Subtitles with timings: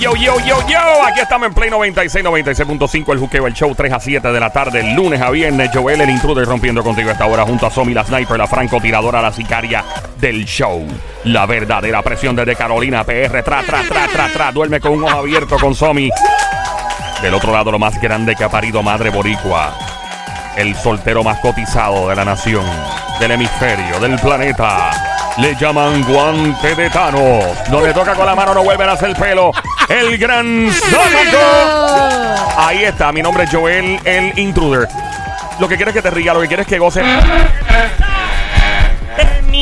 [0.00, 1.06] Yo, yo, yo, yo.
[1.06, 3.12] Aquí estamos en Play 96, 96.5.
[3.12, 5.70] El juqueo, el show 3 a 7 de la tarde, lunes a viernes.
[5.72, 9.32] Joel, el intruder, rompiendo contigo esta hora junto a Somi, la sniper, la francotiradora, la
[9.32, 9.84] sicaria
[10.18, 10.84] del show.
[11.24, 13.42] La verdadera presión desde Carolina, PR.
[13.42, 14.52] Tra, tra, tra, tra, tra.
[14.52, 16.10] Duerme con un ojo abierto con Somi.
[17.22, 19.74] Del otro lado, lo más grande que ha parido Madre Boricua.
[20.56, 22.64] El soltero más cotizado de la nación,
[23.20, 24.90] del hemisferio, del planeta.
[25.38, 27.44] Le llaman guante de Thanos.
[27.68, 29.50] Donde toca con la mano no vuelven a hacer pelo.
[29.88, 31.38] El gran Sónico.
[32.56, 34.88] Ahí está, mi nombre es Joel, el intruder.
[35.58, 37.02] Lo que quieres es que te ría, lo que quieres es que goce.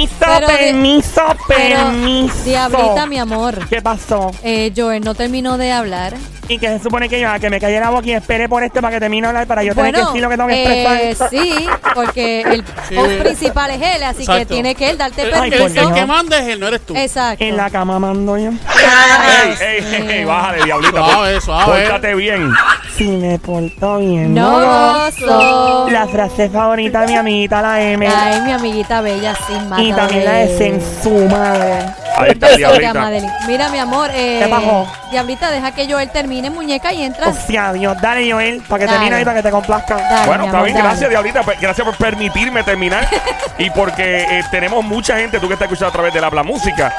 [0.07, 2.35] Permiso, Pero permiso, Pero, permiso.
[2.45, 3.59] Diablita, mi amor.
[3.69, 4.31] ¿Qué pasó?
[4.43, 6.15] Eh, Joel no terminó de hablar.
[6.49, 8.63] Y que se supone que yo, a que me cayera la boca y espere por
[8.65, 10.55] este para que termine de hablar para yo tener que decir lo que tengo que
[10.65, 11.31] eh, expresar.
[11.31, 12.97] sí, porque el Sí.
[13.21, 15.89] principal es él, así que tiene que él darte El, Ay, el- permiso.
[15.89, 16.95] el que manda es él, no eres tú.
[16.97, 17.45] Exacto.
[17.45, 18.51] En la cama mando yo.
[18.51, 20.97] Ey, ey, ey, ey, bájale, diablita.
[21.13, 21.83] Suave, suave.
[21.83, 22.51] Pórtate bien.
[22.97, 24.35] Si me porto bien.
[24.35, 25.89] No gozo.
[25.91, 28.07] La frase favorita de mi amiguita, la M.
[28.07, 31.79] Ay, mi amiguita bella, sin y también la de en su madre.
[32.17, 33.11] Ahí está, diablita.
[33.47, 34.11] Mira, mi amor.
[34.13, 34.87] Eh, ¿Qué pasó?
[35.11, 37.37] Diablita, deja que Joel termine, muñeca, y entras.
[37.37, 38.99] Hostia, Dios, dale, Joel, para que Dale.
[38.99, 39.97] termine ahí, para que te complazca.
[39.97, 43.07] Dale, Bueno, está bien, gracias Diablita, Pe- gracias por permitirme terminar
[43.59, 46.93] y porque eh, tenemos mucha gente, tú que estás escuchando a través del Habla Música,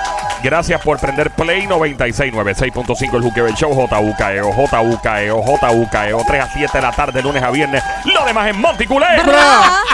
[0.44, 6.50] gracias por prender Play 96, 96.5 el Juqueo el Show, JUKEO, JUKEO, JUKEO, 3 a
[6.52, 9.08] 7 de la tarde, lunes a viernes, lo demás es Monticulé.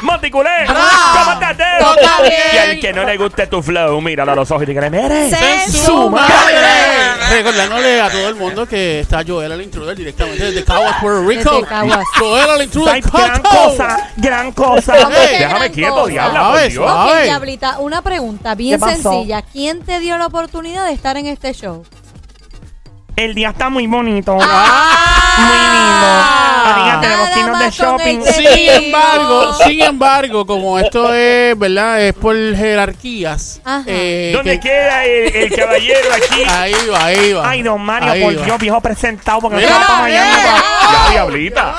[0.01, 0.49] Monticulé.
[0.65, 1.55] ¿cómo estás?
[2.53, 5.29] Y al que no le guste tu flow, míralo a los ojos y dígale, mire,
[5.29, 6.25] ¡Se ¡Su madre!
[7.29, 11.51] Recordándole a todo el mundo que está Joel el intruder directamente desde Caguas, Puerto Rico.
[11.51, 12.05] Desde Caguas.
[12.17, 13.01] Joel el intruder.
[13.01, 14.95] Gran cosa, gran cosa.
[14.97, 17.23] ¿Cómo que Ey, déjame quieto, diabla, por Dios.
[17.23, 19.43] Diablita, una pregunta bien sencilla.
[19.43, 21.83] ¿Quién te dio la oportunidad de estar en este show?
[23.15, 24.37] El día está muy bonito.
[24.41, 25.35] Ah.
[25.39, 26.09] Muy lindo.
[26.71, 28.21] Amiga, tenemos que irnos de shopping.
[28.23, 32.01] Sin embargo, sin embargo, como esto es, ¿verdad?
[32.01, 33.61] Es por jerarquías.
[33.85, 36.43] Eh, ¿dónde que- queda el, el caballero aquí?
[36.47, 37.49] Ahí va, ahí va.
[37.49, 38.45] Ay, don Mario, Ahí por va.
[38.45, 40.63] Dios, viejo presentado, porque Mira, no para mañana.
[40.93, 41.75] Ya, diablita.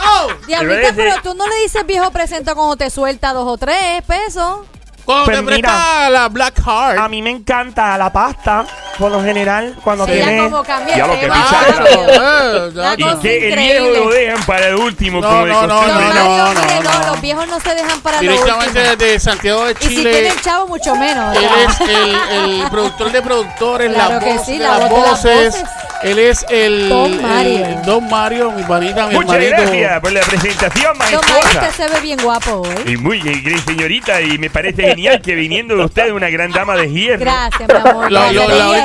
[0.47, 4.59] Diablita, pero tú no le dices viejo presento cuando te suelta dos o tres pesos.
[5.05, 6.11] Cuando Pues te mira.
[6.11, 6.99] la Black Heart.
[6.99, 8.65] A mí me encanta la pasta,
[8.99, 10.37] por lo general, cuando Sí, tiene...
[10.37, 11.61] ya como Ya el lo que picha.
[11.91, 15.87] Eh, Y que el viejo lo dejan para el último, No, como de no, no.
[15.87, 18.97] No, no, los viejos no se dejan para lo Directamente último.
[18.97, 20.11] desde Santiago de Y si Chile.
[20.12, 21.37] tienen chavo, mucho menos.
[21.37, 24.91] Él es el, el productor de productores, Claro la que voz sí, la las voz
[24.91, 25.22] de las
[25.55, 25.65] voces.
[26.03, 27.67] Él es el Don Mario.
[27.67, 29.62] el Don Mario, mi panita, mi Muchas hermanito.
[29.62, 32.93] gracias por la presentación, Don Mario, usted se ve bien guapo hoy.
[32.93, 36.75] Y muy bien, señorita, y me parece genial que viniendo de usted, una gran dama
[36.77, 37.21] de hierro.
[37.21, 38.11] Gracias, mi amor.
[38.11, 38.31] La,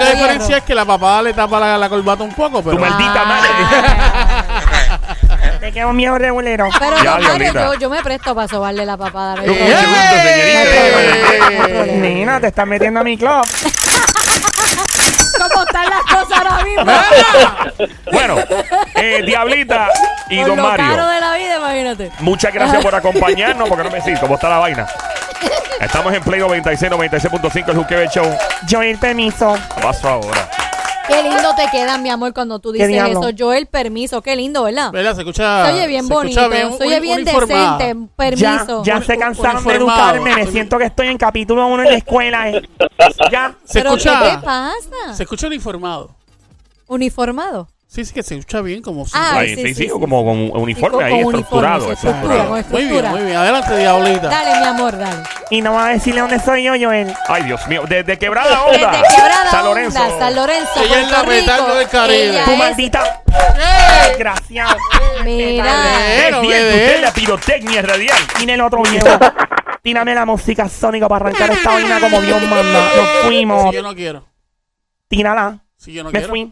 [0.05, 2.81] Única diferencia es que la papada le tapa la, la corbata un poco, pero Tu
[2.81, 3.25] maldita Ah.
[3.25, 3.49] madre.
[5.59, 6.67] Te quedo miedo regulero.
[6.79, 7.65] Pero Ya, don Mario, diablita.
[7.65, 9.35] yo, yo me presto para sobarle la papada.
[9.37, 9.83] Con mucho ¿verdad?
[9.87, 10.15] gusto,
[11.67, 11.93] señorita.
[11.93, 13.41] Nena, te estás metiendo a mi club.
[15.37, 16.91] ¿Cómo están las cosas ahora mismo?
[18.11, 18.35] Bueno,
[18.95, 19.89] eh, Diablita
[20.29, 20.85] y Con Don lo Mario.
[20.87, 22.11] caro de la vida, imagínate.
[22.19, 24.87] Muchas gracias por acompañarnos, porque no me decís cómo está la vaina.
[25.81, 28.25] Estamos en Play 96, 96.5, el Juqueo Show.
[28.69, 29.55] Joel, permiso.
[29.81, 30.49] Paso ahora.
[31.07, 33.19] Qué lindo te quedan, mi amor, cuando tú dices diablo?
[33.19, 33.29] eso.
[33.29, 34.91] Yo el permiso, qué lindo, ¿verdad?
[34.91, 35.13] ¿Verdad?
[35.13, 35.67] Se escucha.
[35.67, 37.77] Se oye bien se escucha bonito, bien, se oye uni- bien uniformada.
[37.77, 38.07] decente.
[38.09, 38.83] Ya, Permiso.
[38.83, 40.35] ya Un- se cansaron de educarme.
[40.35, 42.49] Me siento que estoy en capítulo 1 en la escuela.
[42.49, 42.61] eh.
[43.31, 43.53] Ya.
[43.65, 44.19] Se ¿Pero escucha.
[44.23, 45.13] qué te pasa?
[45.13, 46.09] Se escucha uniformado.
[46.87, 47.67] Uniformado.
[47.95, 49.13] Sí, sí, que se escucha bien como si.
[49.15, 49.89] Ah, sí, sí, sí, sí, sí.
[49.89, 51.91] como con un uniforme con- ahí, con estructurado.
[51.93, 53.37] estructura, Muy bien, muy bien.
[53.37, 54.27] Adelante, diablita.
[54.27, 55.23] Dale, mi amor, dale.
[55.49, 57.13] Y no va a decirle dónde soy yo, Joel.
[57.29, 58.91] Ay, Dios mío, desde Quebrada Onda.
[59.01, 60.03] Desde Quebrada San Lorenzo.
[60.03, 62.41] Onda, San Lorenzo, Ella es la petardo del Caribe.
[62.43, 63.21] Tu es- maldita.
[63.27, 64.07] ¡Eh!
[64.09, 64.77] Desgraciado.
[65.23, 65.63] Mira.
[66.41, 66.75] Bien, dé.
[66.75, 68.17] usted la pirotecnia es radial.
[68.39, 69.07] Mira el otro viejo.
[69.81, 72.89] Tírame la música sónica para arrancar esta vaina como Dios manda.
[72.95, 73.69] Nos fuimos.
[73.69, 74.25] Si yo no quiero.
[75.07, 75.59] Tírala.
[75.85, 76.29] Si yo no Me quiero.
[76.29, 76.51] fui.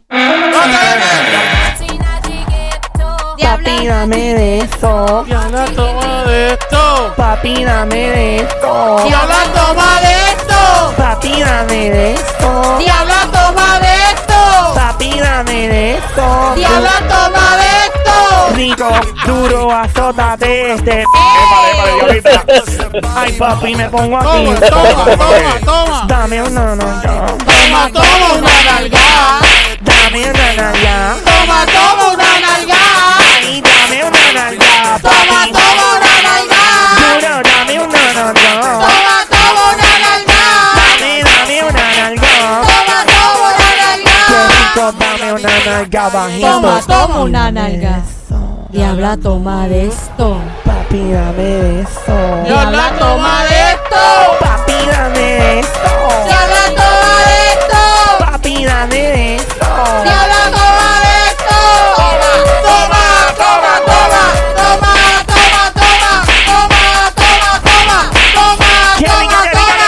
[3.42, 5.24] Papi, dame de eso.
[5.26, 7.14] Diabla, toma de esto.
[7.18, 8.98] Papi, dame de esto.
[9.08, 10.94] Diabla, toma de esto.
[10.98, 12.78] Papi, dame de esto.
[12.78, 14.74] Diabla, toma de esto.
[14.76, 16.54] Papi, dame de esto.
[16.56, 18.56] Diabla, toma de esto.
[18.56, 18.90] Rico,
[19.26, 21.02] duro, azótate este.
[21.02, 22.46] Épale, épale, diablita.
[23.16, 24.46] Ay, papi, me pongo aquí.
[24.70, 26.06] toma, toma, toma.
[26.08, 27.53] Dame una nalga.
[27.74, 29.42] Toma, toma una nalgada.
[29.82, 31.18] Dame una nalga.
[31.26, 33.42] Toma, toma una nalgada.
[33.42, 35.00] Y dame una nalga.
[35.02, 37.18] Toma, toma una nalgada.
[37.20, 38.54] duro, dame una nalga.
[38.62, 40.70] Toma, toma una nalgada.
[40.78, 42.34] Dame, dame una nalga.
[42.62, 44.48] Toma, toma una Qué nalgada.
[44.54, 46.48] rico dame una nalga bajito.
[46.48, 48.04] Toma, toma una nalga.
[48.06, 48.68] eso.
[48.70, 50.38] Diabla, toma de esto.
[50.64, 52.44] Papi, dame eso.
[52.46, 54.38] Diabla, toma de esto.
[54.40, 55.60] Papi, dame de
[58.64, 58.64] esto.
[58.64, 59.56] Papi, dame eso.
[60.04, 61.58] Diabla, toma de esto.
[62.64, 63.04] Toma,
[63.38, 64.24] toma, toma,
[64.56, 64.94] toma,
[65.26, 68.00] toma, toma, toma, toma, toma,
[68.34, 69.88] toma, ¡Qué rica, toma!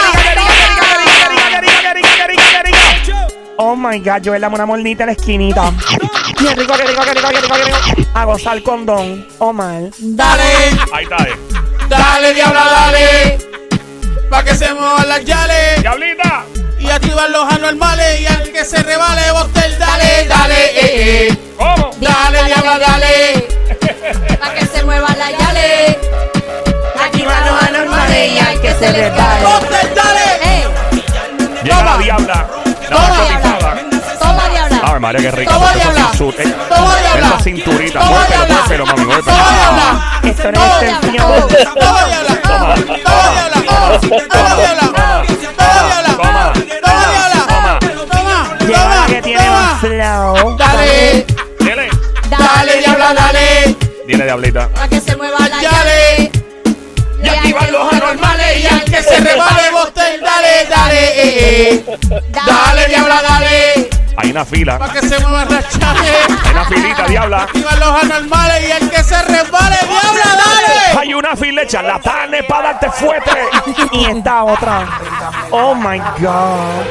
[3.58, 5.72] Oh my god, Joel, dame una molnita en la esquinita.
[6.38, 8.10] Qué rico, qué rico, qué rico, qué rico, qué rico.
[8.14, 9.82] A gozar con Don Omar.
[9.98, 10.42] Dale,
[10.92, 11.16] Ahí está.
[11.24, 11.36] eh.
[11.88, 13.38] dale, diabla, dale.
[14.30, 15.80] Pa' que se muevan las yales.
[15.80, 16.44] Diablita.
[16.78, 18.20] Y activar los anormales.
[18.20, 21.38] Y al que se rebale, bostel, dale, dale, eh, eh.
[21.56, 21.90] ¿Cómo?
[22.00, 23.48] Dale, diabla, dale.
[24.40, 25.98] Pa' que se mueva la yale.
[27.04, 29.42] Aquí van los anormales y hay que se les cae.
[29.44, 30.66] Bostel, dale.
[31.62, 31.98] Llega la Toma.
[32.02, 32.46] diabla.
[32.88, 33.74] La Toma, narcotizada.
[34.20, 34.80] Toma, diabla.
[34.84, 35.52] Ay, María, qué rica.
[35.54, 36.00] Toma, Esa diabla.
[36.38, 37.26] eh, Toma, diabla.
[37.28, 37.98] Esa cinturita.
[38.00, 38.54] Toma, Muévelo, diabla.
[38.62, 39.24] muévelo, mami, muévelo.
[39.24, 40.20] Toma, diabla.
[40.30, 41.48] Esto no Toma, es extensión.
[41.74, 42.42] Toma, diabla.
[42.42, 43.02] Toma, diabla.
[44.28, 45.35] Toma, diabla.
[50.36, 51.24] Dale,
[51.60, 51.88] Dile.
[52.28, 53.76] dale, diabla, dale.
[54.06, 54.68] Dile, diablita.
[54.68, 56.30] Pa' que se mueva la yale.
[57.22, 61.98] Y activar los anormales y al que se rebale, bostel, dale, dale, eh, eh.
[62.30, 63.88] Dale, diabla, dale.
[64.18, 64.78] Hay una fila.
[64.78, 66.16] Pa' que se muevan las chales.
[66.44, 67.42] Hay una filita, diabla.
[67.44, 70.98] Activar los anormales y al que se resbale, diabla, dale.
[71.00, 73.48] Hay una fila de charlatanes para darte fuerte.
[73.92, 74.86] Y esta otra.
[75.50, 76.84] Oh my god.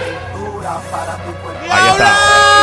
[1.72, 2.55] Ahí está.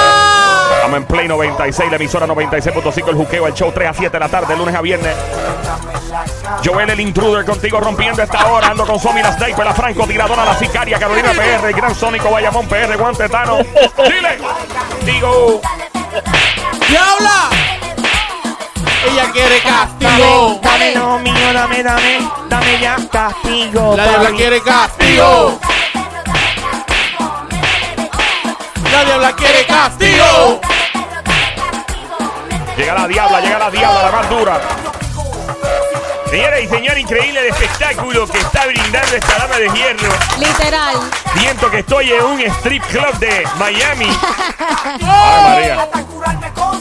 [0.97, 4.29] En Play 96, la emisora 96.5, el juqueo, el show 3 a 7 de la
[4.29, 5.17] tarde, lunes a viernes.
[6.65, 8.69] Joel el intruder contigo rompiendo esta hora.
[8.69, 12.31] Ando con Somi la sniper, la franco tiradora, la sicaria, Carolina PR, el gran Sónico
[12.31, 13.59] Bayamón PR, Guantetano.
[13.59, 14.39] Dile.
[15.05, 15.61] Digo.
[16.89, 17.49] ¡Diabla!
[19.11, 20.61] Ella quiere castigo.
[20.63, 22.31] Dame lo mío, dame, dame.
[22.49, 23.97] Dame ya castigo.
[23.97, 25.59] La diabla quiere castigo.
[28.93, 30.61] La diabla quiere castigo.
[32.83, 34.61] Llega la diabla, llega la diabla, la más dura.
[36.29, 40.13] Señoras y señores, increíble el espectáculo que está brindando esta dama de hierro.
[40.37, 40.97] Literal.
[41.39, 44.07] Siento que estoy en un strip club de Miami.
[45.01, 45.89] Ay, María.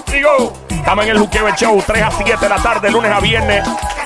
[0.07, 3.19] Digo, estamos en el Juqueo el Show, 3 a 7 de la tarde, lunes a
[3.19, 3.63] viernes.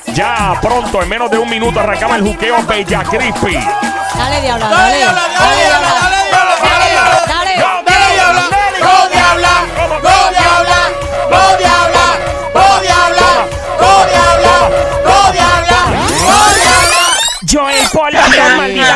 [0.08, 3.54] Ya pronto, en menos de un minuto, arrancamos el Juqueo Bella Crispy.
[4.18, 4.98] Dale, diabla, Dale, dale.
[4.98, 7.26] diabla, dale, diabla, dale, diabla, dale, diabla.
[7.26, 7.56] Dale.
[7.86, 8.44] Dale, diabla.
[8.82, 9.54] Go, diabla.
[9.76, 10.02] Go, diabla.
[10.02, 10.82] Go, diabla.
[11.30, 11.58] Go,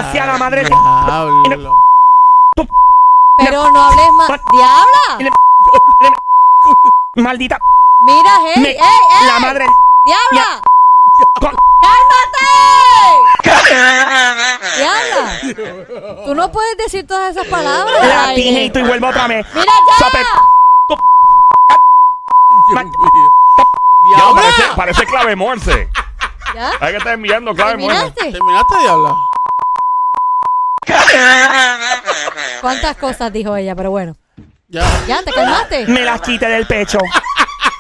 [0.04, 0.64] La madre.
[0.66, 1.76] Diablo.
[3.38, 4.30] Pero no hables más.
[4.52, 5.32] ¡Diabla!
[7.16, 7.58] Maldita.
[8.06, 9.28] Mira, hey, Me- ey, ey.
[9.28, 9.66] La madre.
[10.06, 10.62] ¡Diabla!
[11.42, 12.48] ¡Cálmate!
[14.78, 16.26] ¡Diabla!
[16.26, 18.08] Tú no puedes decir todas esas palabras.
[18.08, 19.46] La dije y tú y vuelvo otra vez.
[19.54, 20.24] ¡Mira Sope-
[20.90, 22.84] ya!
[24.12, 24.42] Ya, Diabla.
[24.42, 25.90] parece, parece clave morse.
[26.56, 26.72] ¿Ya?
[26.80, 27.98] Hay que estar enviando clave morse.
[28.12, 28.32] ¿Terminaste?
[28.32, 29.16] ¿Terminaste, diabla?
[32.62, 33.76] ¿Cuántas cosas dijo ella?
[33.76, 34.16] Pero bueno.
[34.68, 34.84] Ya.
[35.08, 35.24] ¿Ya?
[35.24, 35.88] ¿Te calmaste?
[35.88, 37.00] Me las quité del pecho.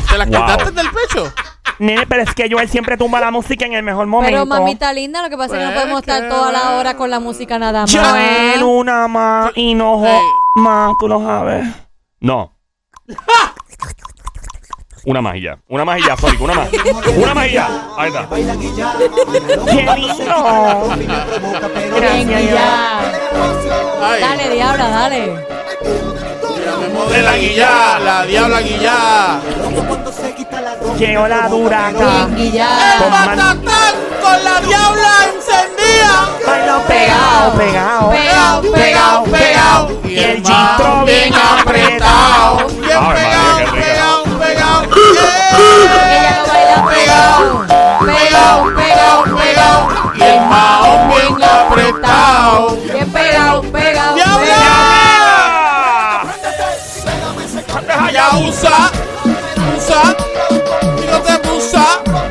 [0.10, 0.42] ¿Te las Wow.
[0.42, 1.34] quitaste del pecho?
[1.80, 4.32] Nene, pero es que Joel siempre tumba la música en el mejor momento.
[4.34, 6.98] Pero mamita linda, lo que pasa es que no Pues, podemos estar toda la hora
[6.98, 7.96] con la música nada más.
[7.96, 10.22] Joel, una más y no jo- Ey.
[10.56, 11.66] más, tú lo sabes.
[12.20, 12.54] No.
[15.06, 15.58] Una magia.
[15.70, 16.82] Una magia, Sónico, una magia.
[17.16, 17.68] una magia.
[17.98, 18.28] Ahí está.
[18.30, 20.90] ¡Qué lindo!
[24.20, 25.46] Dale, diabla, dale.
[27.10, 29.40] De la guilla, la diabla guilla.
[30.98, 32.28] Llegó la duraca.
[32.36, 36.30] ¡El matatán con la diabla encendida!
[36.46, 38.10] Bailo pegado, pegado.
[38.12, 40.02] Pegado, pegado, pegado.
[40.04, 42.68] Y el chistro bien apretado.
[42.82, 43.29] Bien.
[50.90, 52.78] Maón bien apretado.
[52.92, 54.18] Bien pegado, pegado.
[54.26, 56.24] ¡Ah!
[58.12, 58.92] Ya usa,
[59.78, 60.16] usa,
[61.12, 61.86] no te pusa.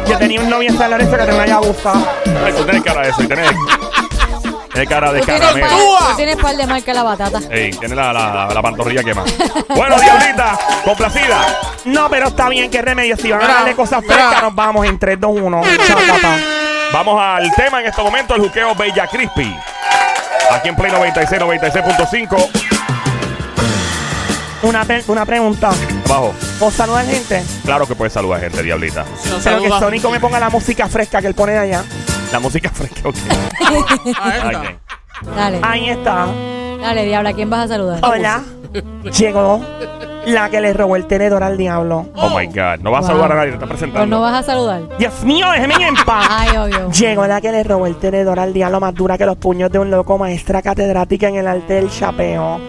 [0.07, 2.07] Yo tenía un novio en San Lorenzo que te me haya gustado.
[2.45, 3.50] Ay, tú tienes cara de eso y tienes,
[4.73, 5.69] tienes cara de tienes, caramelo.
[6.17, 7.41] tienes par de marca la batata.
[7.50, 9.25] Ey, tiene la, la, la pantorrilla quema.
[9.69, 11.38] Bueno, Diablita, complacida.
[11.85, 13.17] No, pero está bien, qué remedio.
[13.17, 15.62] Si van a darle cosas frescas, nos vamos en 3, 2, 1.
[15.87, 16.37] Chacata.
[16.92, 19.54] Vamos al tema en este momento, el juqueo Bella Crispy.
[20.50, 22.49] Aquí en Play 96, 96.5.
[24.62, 25.71] Una, pe- una pregunta.
[26.07, 26.35] Abajo.
[26.59, 27.45] ¿Vos saludar gente?
[27.64, 29.04] Claro que puedes saludar gente, diablita.
[29.04, 31.85] No Pero que saluda- Sónico me ponga la música fresca que él pone allá.
[32.33, 33.16] La música fresca, ok.
[34.21, 34.59] Ah, esta.
[34.61, 35.35] Ok.
[35.37, 36.26] Dale, Ahí está.
[36.80, 38.00] dale, diabla, ¿a quién vas a saludar?
[38.02, 38.42] Hola.
[39.16, 39.64] Llegó
[40.28, 42.06] la que le robó el tenedor al diablo.
[42.16, 42.80] Oh my God.
[42.82, 43.23] No vas a Wow.
[43.23, 44.16] saludar a nadie, te está Pues presentando.
[44.16, 44.82] no vas a saludar.
[44.99, 46.26] Dios mío, déjeme en paz.
[46.30, 46.90] Ay, obvio.
[46.90, 49.78] Llegó la que le robó el tenedor al diablo más dura que los puños de
[49.78, 52.61] un loco maestra catedrática en el arte del chapeo.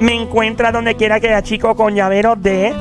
[0.00, 2.74] Me encuentra donde quiera que haya chico con llaveros de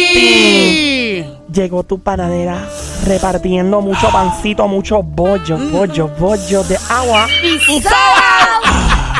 [0.00, 1.24] ¡Bugatti!
[1.52, 2.58] Llegó tu panadera
[3.06, 7.26] repartiendo mucho pancito, muchos bollos, bollos, bollos de agua.
[7.42, 7.58] Y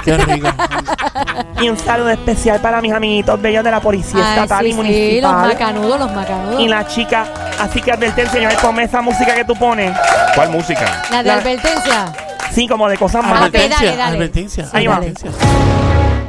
[0.04, 0.48] ¡Qué rico!
[1.60, 4.72] Y un saludo especial para mis amiguitos bellos de la Policía Ay, Estatal sí, y
[4.72, 4.84] sí, los
[5.32, 5.48] Municipal.
[5.48, 6.60] macanudos, los macanudos.
[6.60, 7.26] y la chica,
[7.60, 9.94] así que advertencia, yo ponme esa música que tú pones.
[10.34, 11.02] ¿Cuál música?
[11.10, 12.06] La de la- advertencia.
[12.52, 13.48] Sí, como de cosas Ah, malas.
[13.50, 14.16] ok, dale, dale.
[14.16, 14.66] Advertencia.
[14.72, 14.96] Ahí va.
[14.96, 15.30] advertencia.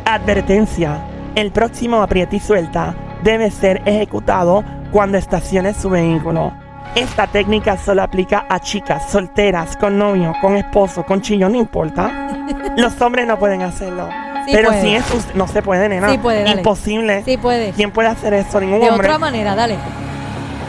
[0.05, 1.05] Advertencia.
[1.35, 6.51] El próximo aprieta y suelta debe ser ejecutado cuando estaciones su vehículo.
[6.95, 12.11] Esta técnica solo aplica a chicas solteras, con novio, con esposo, con chillón, no importa.
[12.77, 14.09] Los hombres no pueden hacerlo.
[14.45, 14.81] Sí Pero puede.
[14.81, 16.09] si es us- no se puede, nena.
[16.09, 16.57] Sí puede, dale.
[16.57, 17.23] Imposible.
[17.25, 17.71] Sí puede.
[17.71, 18.59] ¿Quién puede hacer eso?
[18.59, 19.07] Ningún De hombre.
[19.07, 19.77] otra manera, dale.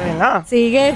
[0.07, 0.43] ¿Verdad?
[0.47, 0.95] Sigue.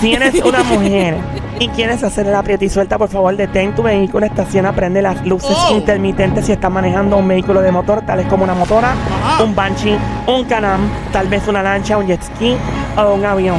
[0.00, 1.16] Si eres una mujer
[1.58, 5.26] y quieres hacer el aprieta y suelta, por favor detén tu vehículo, estaciona, prende las
[5.26, 5.74] luces Oh.
[5.74, 8.92] intermitentes si estás manejando un vehículo de motor, tales como una motora,
[9.24, 9.42] Ajá.
[9.42, 10.80] un banshee, un canam,
[11.12, 12.56] tal vez una lancha, un jet ski
[12.96, 13.56] o un avión.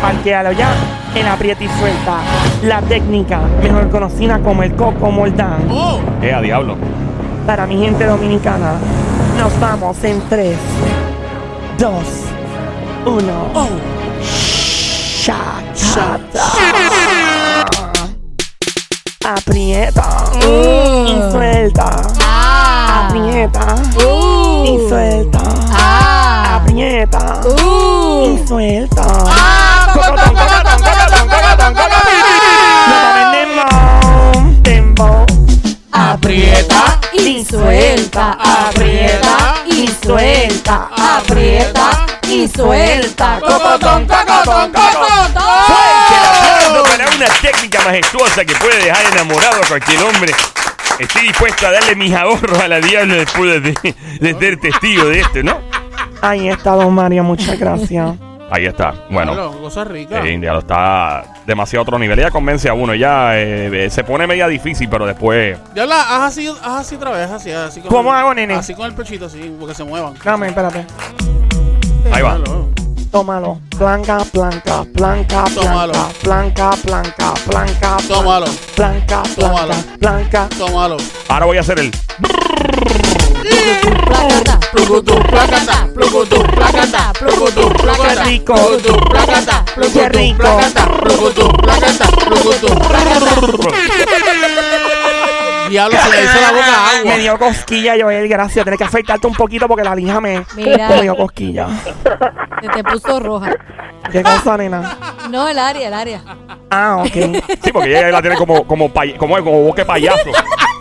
[0.00, 0.68] Parquealo ya
[1.14, 2.18] en aprieta y suelta.
[2.62, 5.66] La técnica, mejor conocida como el coco moldán.
[5.70, 5.98] ¡Oh!
[6.22, 6.76] Eh, a diablo.
[7.46, 8.74] Para mi gente dominicana,
[9.38, 10.56] nos vamos en 3,
[11.78, 11.92] 2,
[13.04, 13.32] 1.
[13.54, 13.68] ¡Oh!
[19.24, 20.02] Aprieta
[20.46, 21.06] Uh.
[21.06, 21.90] y suelta.
[22.20, 23.06] Ah.
[23.08, 23.74] Aprieta
[24.04, 24.64] Uh.
[24.64, 25.40] y suelta.
[25.72, 26.56] Ah.
[26.62, 28.38] Aprieta Uh.
[28.42, 29.02] y suelta.
[29.28, 29.94] ¡Ah!
[35.92, 38.38] Aprieta y suelta.
[38.40, 40.88] Aprieta y suelta.
[40.96, 43.40] Aprieta y suelta.
[43.40, 45.34] ¡Cocotón, cocotón, cocotón!
[46.72, 50.34] No, para una técnica majestuosa que puede dejar enamorado a cualquier hombre.
[50.98, 55.20] Estoy dispuesto a darle mis ahorros a la diabla después de, de ser testigo de
[55.20, 55.60] esto, ¿no?
[56.22, 58.16] Ahí está, don Mario, muchas gracias.
[58.54, 58.94] Ahí está.
[59.10, 60.24] Bueno, Claro, cosa rica.
[60.24, 62.16] eh, India lo está demasiado a otro nivel.
[62.20, 62.94] Ella convence a uno.
[62.94, 65.58] Ya eh, eh, se pone media difícil, pero después.
[65.74, 67.80] Ya la haz así, haz así otra vez, así, así.
[67.80, 68.54] con ¿Cómo el- hago, nene?
[68.54, 70.14] Así con el pechito, así, porque se muevan.
[70.22, 70.86] Dame, espérate.
[72.12, 72.38] Ahí va.
[72.38, 72.68] Déjalo.
[73.10, 73.58] Tómalo.
[73.76, 75.92] Blanca, blanca, blanca, Tómalo.
[75.92, 77.96] blanca, blanca, blanca, blanca.
[78.06, 78.46] Tómalo.
[78.76, 79.66] Blanca, Tómalo.
[79.66, 80.48] blanca, blanca.
[80.56, 80.96] Tómalo.
[81.28, 81.90] Ahora voy a hacer el.
[83.44, 84.58] Placata.
[84.72, 88.54] Placata, placata, placata, rico.
[89.10, 90.84] placata, rico.
[91.58, 92.84] placata, placata.
[95.68, 97.10] Diablo, se le hizo la boca agua.
[97.10, 98.64] Me dio cosquilla, Joel, gracias.
[98.64, 100.88] Tienes que afeitarte un poquito porque la lija me, Mira.
[100.88, 101.68] me dio cosquilla.
[102.60, 103.50] Se te puso roja.
[104.12, 104.96] ¿Qué cosa, nena?
[105.30, 106.22] No, el área, el área.
[106.70, 107.12] Ah, ok.
[107.62, 110.30] Sí, porque ella la tiene como, como, pay- como, como boca de payaso.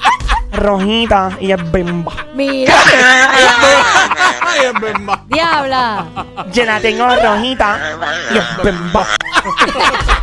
[0.54, 2.12] Rojita y es bimba.
[2.36, 2.74] Mira,
[4.42, 5.20] Ay, es verdad.
[5.28, 6.06] diabla.
[6.52, 7.78] Yo la tengo rojita
[8.34, 9.08] y es bimba.
[9.44, 9.52] ¿Cómo,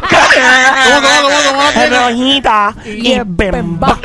[0.08, 1.98] cómo, cómo, cómo la tiene?
[1.98, 3.98] Rojita y es bimba.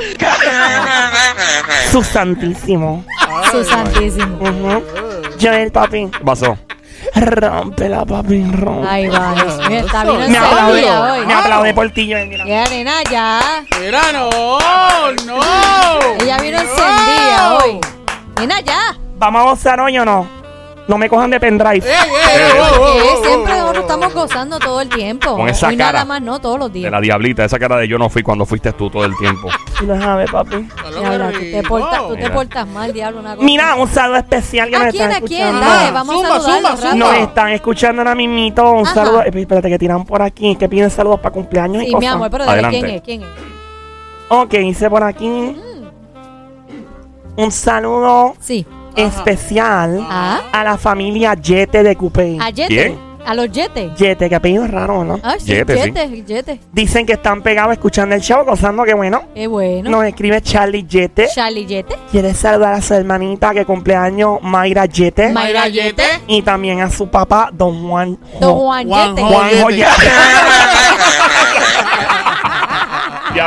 [1.91, 3.05] Su santísimo.
[3.51, 4.37] Su santísimo.
[4.39, 4.83] Ujú.
[5.39, 6.09] Joel, papi.
[6.17, 6.57] ¿Qué pasó?
[7.15, 8.87] Rompela, papi, rompe.
[8.89, 11.25] Ay, va, Dios mío, está bien Me aplaude, hoy.
[11.25, 12.27] me aplaude por ti, Joel.
[12.27, 12.45] Mira.
[12.45, 13.39] Ya, nena, ya.
[13.79, 14.29] Mira, no,
[15.25, 15.39] no.
[16.21, 17.79] Ella vino encendida hoy.
[18.39, 18.79] Nena, ya.
[19.17, 20.27] ¿Vamos a gozar hoy o no?
[20.87, 21.81] No me cojan de pendrive.
[21.81, 25.35] Siempre nosotros estamos gozando todo el tiempo.
[25.35, 25.93] Con esa Hoy cara.
[25.93, 26.91] nada más, no, todos los De días.
[26.91, 29.49] la diablita, esa cara de yo no fui cuando fuiste tú todo el tiempo.
[29.99, 30.57] Sabes, papi.
[30.57, 32.33] Diablo, Diabla, tú te, portas, tú te Mira.
[32.33, 33.45] portas mal, diablo, una cosa.
[33.45, 35.41] Mira, un saludo especial que ¿A nos quién, están a quién?
[35.41, 35.65] escuchando.
[35.67, 36.91] Dale, vamos Zumba, a saludarlo zumba, rápido.
[36.91, 37.11] zumba.
[37.19, 38.71] Nos están escuchando ahora mismito.
[38.71, 38.93] Un Ajá.
[38.95, 39.21] saludo.
[39.23, 40.55] Eh, Espérate, que tiran por aquí.
[40.55, 41.99] Que piden saludos para cumpleaños y Sí, cosas.
[42.01, 42.79] mi amor, pero dale, Adelante.
[42.79, 43.01] ¿quién es?
[43.01, 43.27] ¿Quién es?
[44.29, 45.55] Ok, hice por aquí Mm.
[47.41, 48.65] un saludo Sí.
[48.95, 50.41] Especial ¿Ah?
[50.51, 52.37] a la familia Yete de Coupé.
[52.41, 52.67] ¿A Yete?
[52.67, 53.05] ¿Quién?
[53.25, 53.89] ¿A los Yete?
[53.97, 55.19] Yete, que apellido raro, ¿no?
[55.23, 55.91] Ah, sí, Yete, sí.
[55.91, 56.59] Yete, Yete.
[56.71, 59.23] Dicen que están pegados escuchando el show, gozando que bueno.
[59.33, 59.89] Qué bueno.
[59.89, 61.27] Nos escribe Charlie Yete.
[61.33, 61.95] Charlie Yete.
[62.11, 65.29] Quiere saludar a su hermanita que cumpleaños Mayra Yete.
[65.29, 66.03] Mayra Yete.
[66.27, 68.19] Y también a su papá, don Juan.
[68.39, 69.21] Don Juan Juan Yete.
[69.23, 69.29] Jo-
[69.61, 69.85] Juan Yete.
[73.35, 73.37] ¿Y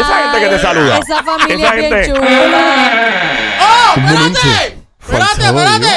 [0.00, 0.98] esa gente que te saluda?
[0.98, 2.12] Esa familia Esa es bien gente-
[3.94, 4.08] chula.
[4.08, 4.48] ¡Oh, espérate!
[5.00, 5.58] Espérate, show.
[5.58, 5.92] espérate.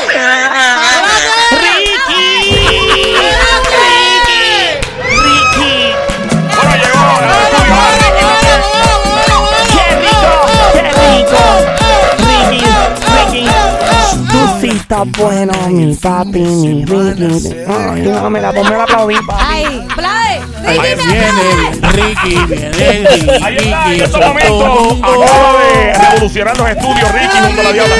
[5.11, 5.93] ¡Ricky!
[6.55, 7.05] Bueno, llegó.
[9.71, 10.29] ¡Qué rico!
[10.73, 11.43] ¡Qué rico!
[12.27, 12.61] Ricky,
[13.13, 13.43] Ricky.
[14.31, 17.55] Tú sí estás bueno, mi papi, mi Ricky.
[17.67, 19.43] Ay, no, me la ponme a aplaudir, papi.
[19.47, 19.87] Ay,
[20.65, 23.07] Ahí Ricky, viene Ricky, viene
[23.43, 24.17] Ahí está, en Ricky.
[24.19, 25.23] momentos mundo.
[25.23, 27.95] acaba de revolucionar los estudios Ricky junto a la diabla.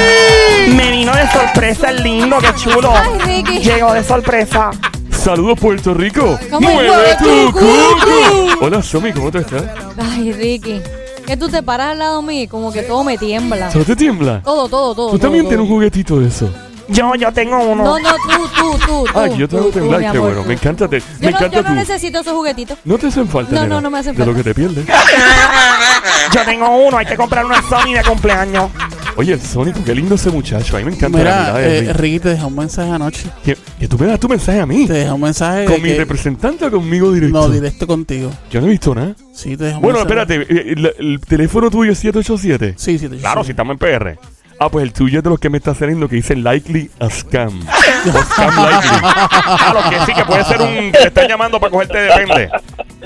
[0.74, 2.92] Me vino de sorpresa el lindo, qué chulo.
[2.94, 3.58] Ay, Ricky.
[3.60, 4.70] Llegó de sorpresa.
[5.10, 6.38] Saludos Puerto Rico.
[6.50, 7.18] ¿Cómo Mueve es?
[7.18, 8.64] tu cucu.
[8.64, 9.62] Hola Somi, ¿cómo te estás?
[9.96, 10.80] Ay, Ricky.
[11.26, 13.68] Que tú te paras al lado mío y como que todo me tiembla.
[13.68, 14.40] ¿Todo te tiembla?
[14.42, 15.10] Todo, todo, todo.
[15.12, 16.52] Tú también todo, tienes un juguetito de eso.
[16.92, 17.84] Yo, yo tengo uno.
[17.84, 19.04] No, no, tú, tú, tú.
[19.06, 20.44] tú, Ay, yo te hago tú, tú, temblar, qué bueno.
[20.44, 21.74] Me encanta, te, me no, encanta yo no tú.
[21.74, 22.78] necesito esos juguetitos.
[22.84, 24.38] No te hacen falta, No, nena, no, no me hacen De lo falta.
[24.42, 24.86] que te pierdes.
[26.34, 28.70] Yo tengo uno, hay que comprar una Sony de cumpleaños.
[29.16, 30.74] Oye, Sónico, qué lindo ese muchacho.
[30.76, 32.20] A mí me encanta la Mira, mirada de eh, Ricky.
[32.20, 33.28] Te dejó un mensaje anoche.
[33.44, 34.86] Que, que tú me das tu mensaje a mí.
[34.86, 35.66] Te dejó un mensaje.
[35.66, 37.38] ¿Con de mi que- representante o conmigo directo?
[37.38, 38.30] No, directo contigo.
[38.50, 39.14] Yo no he visto nada.
[39.34, 40.22] Sí, te dejó un Bueno, mensaje.
[40.34, 40.54] espérate.
[40.54, 42.74] eh, El, el teléfono tuyo es 787.
[42.78, 44.18] Sí, sí, te Claro, si estamos en PR.
[44.62, 47.10] Ah, pues el tuyo es de los que me está saliendo que dice likely a
[47.10, 47.60] scam.
[47.60, 48.98] O scam likely.
[49.02, 50.92] Ah, lo que sí, que puede ser un.
[50.92, 52.48] que te están llamando para cogerte depende.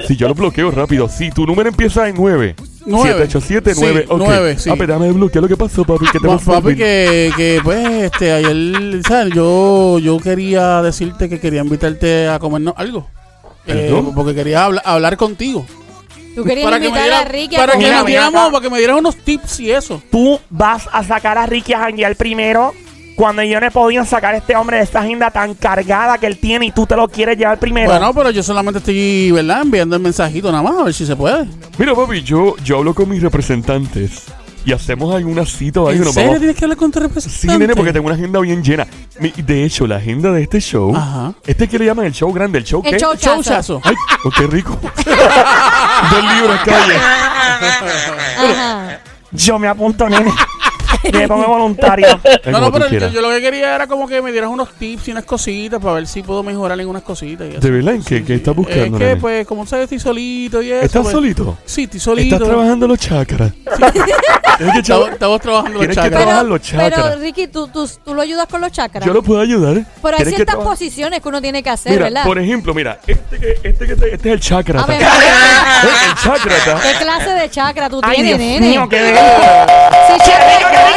[0.06, 1.08] Si yo lo bloqueo rápido.
[1.08, 2.54] Si tu número empieza en 9.
[2.88, 3.26] Nueve.
[3.26, 4.04] 787 Sí, 9.
[4.08, 4.18] ok.
[4.25, 4.70] nueve, sí.
[4.70, 6.06] Ah, pero dame bloquear lo que pasó, papi.
[6.12, 9.34] Que te Pa- pasó, papi, que, que pues, este, ayer, ¿sabes?
[9.34, 13.08] Yo, yo quería decirte que quería invitarte a comernos algo.
[13.66, 15.66] Eh, porque quería habla- hablar contigo.
[16.37, 18.50] Tú querías Para que me invitar a diera- Ricky a para que Mira, nos diéramos,
[18.52, 20.00] para que me dieras unos tips y eso.
[20.12, 22.73] Tú vas a sacar a Ricky a janguear primero.
[23.16, 26.26] Cuando yo no he podido sacar a este hombre de esta agenda tan cargada que
[26.26, 27.88] él tiene y tú te lo quieres llevar primero.
[27.90, 29.62] Bueno, pero yo solamente estoy, ¿verdad?
[29.62, 31.47] Enviando el mensajito nada más, a ver si se puede.
[31.78, 34.25] Mira, papi, yo, yo hablo con mis representantes
[34.66, 35.99] y hacemos alguna cita o algo.
[36.00, 37.58] ¿En nos serio vamos- tienes que hablar con tu Sí, representante?
[37.58, 38.87] nene, porque tengo una agenda bien llena.
[39.20, 41.33] Mi- De hecho, la agenda de este show, Ajá.
[41.46, 42.98] este que le llaman el show grande, el show El qué?
[43.00, 43.42] show chazo.
[43.42, 43.81] Showchazo.
[43.85, 44.76] Ay, oh, qué rico.
[44.83, 46.96] Dos libros, calle.
[46.96, 49.00] Ajá.
[49.33, 50.33] Yo me apunto, nene.
[51.12, 52.07] me pongo voluntario.
[52.47, 55.09] No, no, pero yo, yo lo que quería era como que me dieras unos tips
[55.09, 57.49] y unas cositas para ver si puedo mejorar en unas cositas.
[57.49, 57.59] y.
[57.59, 57.95] ¿De verdad?
[57.95, 59.16] ¿En qué, qué estás buscando, Es que, nene?
[59.16, 60.85] pues, como sabes, estoy solito y eso.
[60.87, 61.59] ¿Estás pues- solito?
[61.64, 62.37] Sí, estoy solito.
[62.37, 63.53] ¿Estás trabajando los chakras?
[64.57, 66.11] Que Estamos, estamos trabajando los que chakras.
[66.12, 66.90] trabajar Pero, los chakras.
[66.95, 69.05] pero Ricky, ¿tú, tú, tú lo ayudas con los chakras.
[69.05, 69.85] Yo lo puedo ayudar.
[70.03, 72.25] pero hay que ciertas posiciones que uno tiene que hacer, Mira, ¿verdad?
[72.25, 74.81] por ejemplo, mira, este que, este que te- este es el chakra.
[74.81, 75.03] A ver.
[75.03, 76.81] El chakra.
[76.81, 78.69] ¿qué clase de chakra tú Ay, tienes, Dios nene?
[78.71, 79.19] mío, qué rico.
[79.19, 80.95] ese, ¡Qué rico, qué rico, chakra,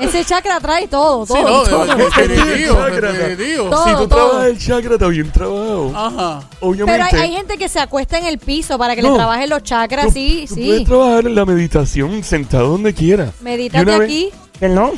[0.00, 1.96] ese chakra trae todo, todo, todo.
[1.96, 3.70] definitivo, definitivo.
[3.70, 3.84] Todo.
[3.88, 5.92] Si tú trabajas el chakra, está bien trabajado.
[5.94, 6.40] Ajá.
[6.60, 9.10] Pero hay, gente que se acuesta en el piso para que No.
[9.10, 10.66] le trabajen los chakras, sí, sí.
[10.66, 13.32] puedes trabajar en la meditación sentado donde quieras.
[13.40, 14.30] Y Medítate una vez- aquí.
[14.58, 14.92] ¿Perdón?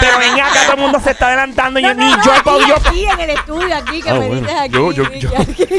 [0.00, 1.80] Pero ven acá, todo el mundo se está adelantando.
[1.80, 2.76] No, yo, no, ni no, yo he aquí, podido.
[2.76, 4.60] aquí, en el estudio, aquí, que Ah, medites bueno.
[4.60, 4.72] aquí.
[4.72, 5.30] Yo, yo, yo.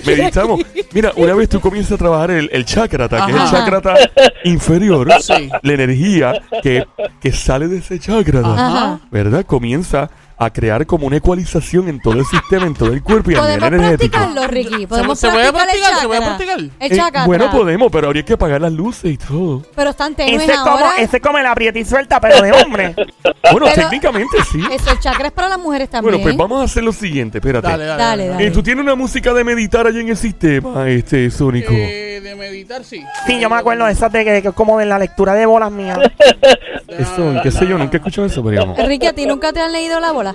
[0.06, 0.62] Meditamos.
[0.92, 3.96] Mira, una vez tú comienzas a trabajar el, el chakrata, que es el chakrata
[4.44, 5.50] inferior, Sí.
[5.62, 6.86] la energía que,
[7.22, 9.00] que sale de ese chakrata.
[9.12, 9.46] ¿verdad?
[9.46, 10.10] Comienza
[10.40, 13.42] a crear como una ecualización en todo el sistema, en todo el cuerpo y a
[13.42, 14.18] nivel Podemos energético.
[14.18, 14.86] practicarlo, Ricky.
[14.88, 15.96] Podemos se puede practicar?
[16.00, 16.60] ¿Se puede practicar?
[16.60, 17.26] El Eh, chakra.
[17.26, 19.64] bueno, podemos, pero habría que apagar las luces y todo.
[19.76, 20.92] Pero están tenues Ese es, como, ahora.
[21.00, 22.96] ese es como el aprieta y suelta, pero de hombre.
[23.52, 24.62] Bueno, Pero- técnicamente sí.
[24.72, 26.16] Eso, el chakra es para las mujeres también.
[26.16, 27.66] Bueno, pues vamos a hacer lo siguiente, espérate.
[27.68, 28.04] Dale, dale.
[28.04, 28.48] Dale, dale.
[28.48, 31.72] Eh, ¿Tú tienes una música de meditar allí en el sistema, este, Sónico?
[31.72, 33.02] Eh, de meditar, sí.
[33.26, 35.72] Sí, yo me acuerdo de esas de que, que como de la lectura de bolas
[35.72, 35.98] mías.
[36.88, 38.88] Eso, qué sé yo, nunca he escuchado eso, pero digamos.
[38.88, 40.27] Ricky, ¿a ti nunca te han leído la bola?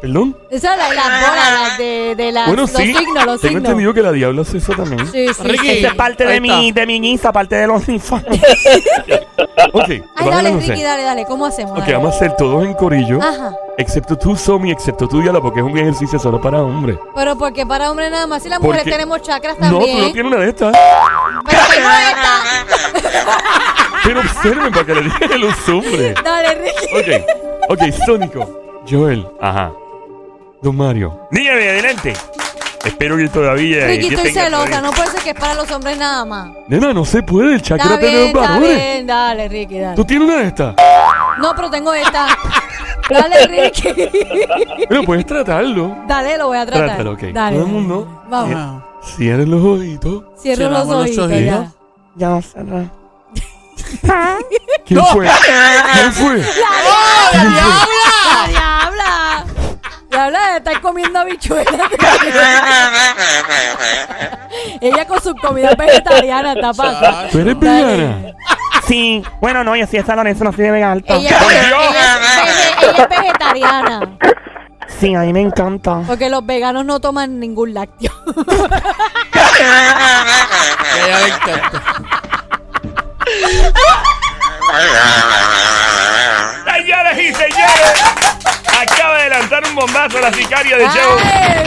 [0.00, 0.36] ¿Perdón?
[0.50, 2.76] Esa es la, las bolas las de, de las, Bueno, los sí.
[2.94, 3.56] signos, los Tengo signos.
[3.64, 5.06] entendido que la diabla hace eso también.
[5.08, 5.58] Sí, sí, Ricky.
[5.68, 5.78] sí.
[5.78, 8.40] Esa es parte Ahí de mi, de mi guisa, parte de los infames.
[9.72, 9.84] Ok,
[10.16, 10.52] Ay, dale.
[10.56, 11.24] Ricky, dale, dale.
[11.26, 11.72] ¿Cómo hacemos?
[11.72, 11.92] Ok, Dale.
[11.94, 13.20] vamos a hacer todos en corillo.
[13.22, 13.52] Ajá.
[13.76, 16.98] Excepto tú, Somi, excepto tú, Diabla, porque es un ejercicio solo para hombres.
[17.14, 18.42] Pero porque para hombres nada más.
[18.42, 19.98] Si las ¿Por mujeres tenemos chakras No, también.
[19.98, 20.76] tú no tienes una de estas.
[21.46, 23.20] Pero tengo esta.
[24.04, 26.14] Pero observen para que le digan a los hombres.
[26.24, 27.20] Dale, Ricky.
[27.68, 29.72] Ok, ok, Sónico, Joel, ajá.
[30.62, 31.26] Don Mario.
[31.30, 32.12] Dígame, adelante.
[32.84, 33.86] Espero que todavía.
[33.86, 34.64] Ricky, estoy tenga celosa.
[34.66, 36.50] todavía- No puede ser que es para los hombres nada más.
[36.68, 38.76] Nena, no se puede, el chakra Está tiene bien, dos está varones.
[38.76, 39.06] bien.
[39.06, 39.96] Dale, Ricky, dale.
[39.96, 40.74] ¿Tú tienes una de estas?
[41.40, 42.26] No, pero tengo esta.
[43.10, 43.88] Dale, Ricky.
[44.88, 45.96] Bueno, puedes tratarlo.
[46.06, 46.86] Dale, lo voy a tratar.
[46.86, 47.22] Trátalo, ok.
[47.32, 47.56] Dale.
[47.56, 48.22] Todo el mundo.
[48.28, 48.54] Vamos.
[48.54, 48.84] Ajá.
[49.16, 50.22] Cierren los ojitos.
[50.40, 51.44] Cierro los Cerramos los ojitos ojitos.
[51.44, 51.72] ya.
[52.36, 52.62] Ya sé.
[52.62, 52.90] no.
[54.86, 55.26] ¿Quién fue?
[55.94, 56.36] ¿Quién fue?
[56.38, 58.69] ¡La diabla!
[60.10, 61.74] Diabla, está comiendo habichuelas.
[64.80, 67.28] Ella con su comida vegetariana está pasando.
[67.30, 68.32] ¿Tú eres vegana?
[68.86, 71.14] Sí, bueno, no, yo sí, esa Lorenzo no soy de mega alta.
[71.14, 71.78] Ella, ¡Por ella- Dios!
[71.90, 74.16] ella es, vege- ella es vegetariana.
[74.98, 76.00] Sí, a mí me encanta.
[76.06, 78.10] Porque los veganos no toman ningún lácteo.
[80.96, 81.82] Ella le encanta.
[86.64, 88.02] Señores y señores,
[88.82, 91.16] acaba de lanzar un bombazo a la sicaria de show.
[91.22, 91.64] Ay,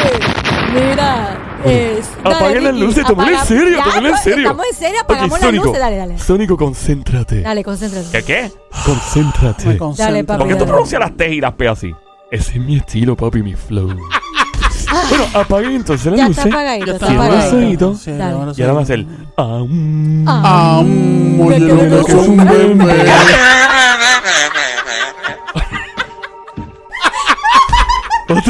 [0.73, 1.39] Mira.
[1.65, 4.39] Es, dale, Apaguen las luces, tómalo en serio, tómalo en serio.
[4.39, 5.79] Estamos en serio, apagamos las luces.
[5.79, 6.17] Dale, dale.
[6.19, 7.41] Sónico, concéntrate.
[7.41, 8.07] Dale, concéntrate.
[8.11, 8.51] ¿Qué qué?
[8.83, 9.79] Concéntrate.
[9.97, 11.95] Dale, papi, ¿Por qué tú pronuncias las T y las P así?
[12.31, 13.87] Ese es mi estilo, papi, mi flow.
[15.09, 16.53] bueno, apaguen entonces las Ya está luces.
[16.53, 17.95] apagadito, Ya está está apagadito.
[18.07, 18.23] Dale.
[18.23, 18.93] ahora Y ahora va a sí.
[18.93, 19.05] hacer.
[19.37, 20.25] Aum.
[20.27, 20.77] Ah.
[20.79, 23.05] Amo, Ve que lo es un bebé.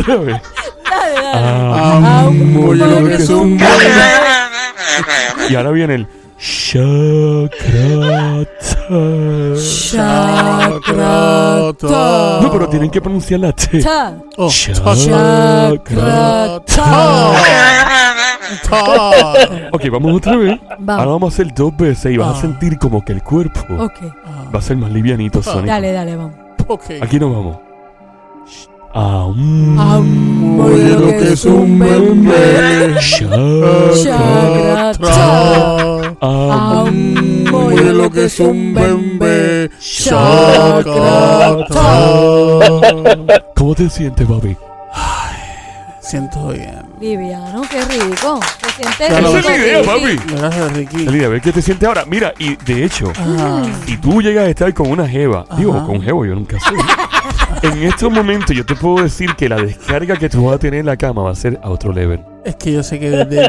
[0.03, 0.41] Otra vez.
[0.89, 1.47] Dale, dale.
[2.27, 3.69] Amo, yo lo que es un bebé.
[5.49, 6.07] Y ahora viene el.
[6.37, 7.53] Chakrata.
[10.91, 12.39] Chakrata.
[12.41, 13.81] No, pero tienen que pronunciar la T.
[13.81, 14.13] Ta.
[14.37, 14.51] Oh.
[19.71, 20.59] Ok, vamos otra vez.
[20.79, 20.99] Vamos.
[20.99, 22.37] Ahora vamos a hacer dos veces y vas Ah.
[22.37, 25.65] a sentir como que el cuerpo va a ser más livianito, Sonic.
[25.67, 26.35] Dale, dale, vamos.
[27.01, 27.57] Aquí nos vamos.
[28.93, 29.79] Aum.
[29.79, 32.95] Amo yo lo que es un bebé.
[32.99, 34.93] Chakrata.
[34.99, 36.15] Chakrata.
[36.21, 37.47] Aum.
[37.47, 39.71] Amo Oye lo que es un bebé.
[39.79, 40.83] Chakrata.
[43.55, 44.55] ¿Cómo te sientes, papi?
[46.01, 46.83] Siento bien.
[47.01, 48.39] Liviano, qué rico.
[48.77, 50.15] ¿Te sientes rico, Esa es la idea, papi.
[50.37, 51.07] Gracias, Ricky.
[51.07, 52.05] Elida, a ver qué te sientes ahora.
[52.05, 55.87] Mira, y de hecho, Ah, si tú llegas a estar con una jeva, digo, Ajá.
[55.87, 56.69] con jevo yo nunca sé.
[57.63, 60.81] en estos momentos yo te puedo decir que la descarga que tú vas a tener
[60.81, 62.19] en la cama va a ser a otro level.
[62.43, 63.39] es que yo sé que de,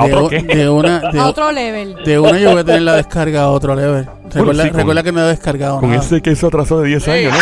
[0.71, 1.97] una A otro level.
[2.05, 4.09] de una yo voy a tener la descarga a otro level.
[4.33, 6.03] Recuerda, sí, con- recuerda que no he descargado Con nada.
[6.03, 7.39] ese queso atrasado de 10 años, ¿no?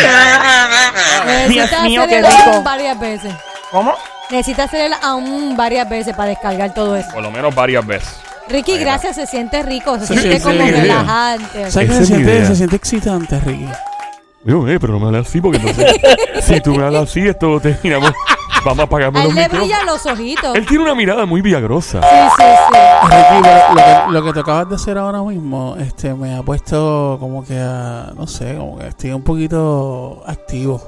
[1.27, 2.51] Necesitas Dios mío, hacer qué el rico.
[2.55, 3.35] aún varias veces.
[3.71, 3.95] ¿Cómo?
[4.31, 7.09] Necesitas hacer el aún varias veces para descargar todo eso.
[7.13, 8.17] Por lo menos varias veces.
[8.49, 8.85] Ricky, Ahí va.
[8.85, 10.71] gracias, se siente rico, se Sí, siente sí, como sí.
[10.73, 11.71] relajante.
[11.71, 13.69] Se siente excitante, Ricky.
[14.45, 15.97] Digo, eh, pero no me hablas así porque entonces.
[16.43, 18.13] si tú me hablas así, esto terminamos.
[18.65, 19.69] Vamos a apagarme A los él le micrófonos.
[19.69, 20.55] brillan los ojitos.
[20.57, 22.01] Él tiene una mirada muy viagrosa.
[22.01, 22.79] Sí, sí, sí.
[23.09, 27.17] Ricky, lo que, lo que tú acabas de hacer ahora mismo, este, me ha puesto
[27.19, 30.81] como que a, no sé, como que estoy un poquito activo.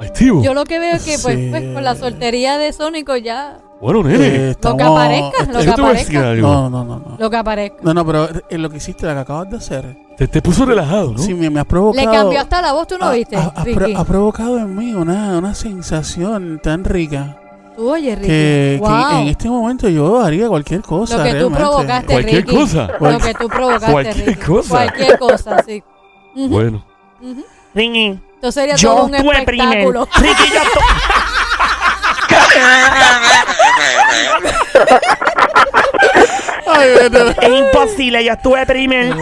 [0.00, 0.42] Activo.
[0.42, 1.48] Yo lo que veo es que, pues, Sí.
[1.50, 3.58] pues, con la soltería de Sónico ya.
[3.80, 4.26] Bueno, nene.
[4.26, 5.70] Eh, Lo estamos- que aparezca, lo este- a decir
[6.18, 6.30] aparezca.
[6.30, 6.48] algo.
[6.48, 7.16] No, no, no, no.
[7.18, 7.76] Lo que aparezca.
[7.82, 10.66] No, no, pero eh, lo que hiciste, lo que acabas de hacer, Te, te puso
[10.66, 11.18] relajado, ¿no?
[11.18, 12.06] sí, me, me has provocado.
[12.10, 13.94] Le cambió hasta la voz, ¿tú no ha- viste, ha- Ricky?
[14.06, 17.38] provocado en mí una, una sensación tan rica
[17.74, 18.28] Tú oyes, Ricky.
[18.28, 19.20] que, que wow.
[19.22, 21.16] en este momento yo haría cualquier cosa.
[21.16, 22.56] Lo que tú provocaste, Cualquier Ricky.
[22.56, 22.88] cosa.
[23.00, 24.40] Lo que tú provocaste, Cualquier Ricky.
[24.44, 24.68] cosa.
[24.68, 25.82] Cualquier cosa, sí.
[26.34, 26.84] Bueno.
[27.74, 30.06] Ricky, Esto sería yo todo un espectáculo.
[30.16, 30.60] Ricky, yo
[36.66, 36.88] Ay.
[37.40, 39.14] Es imposible, yo estuve primer.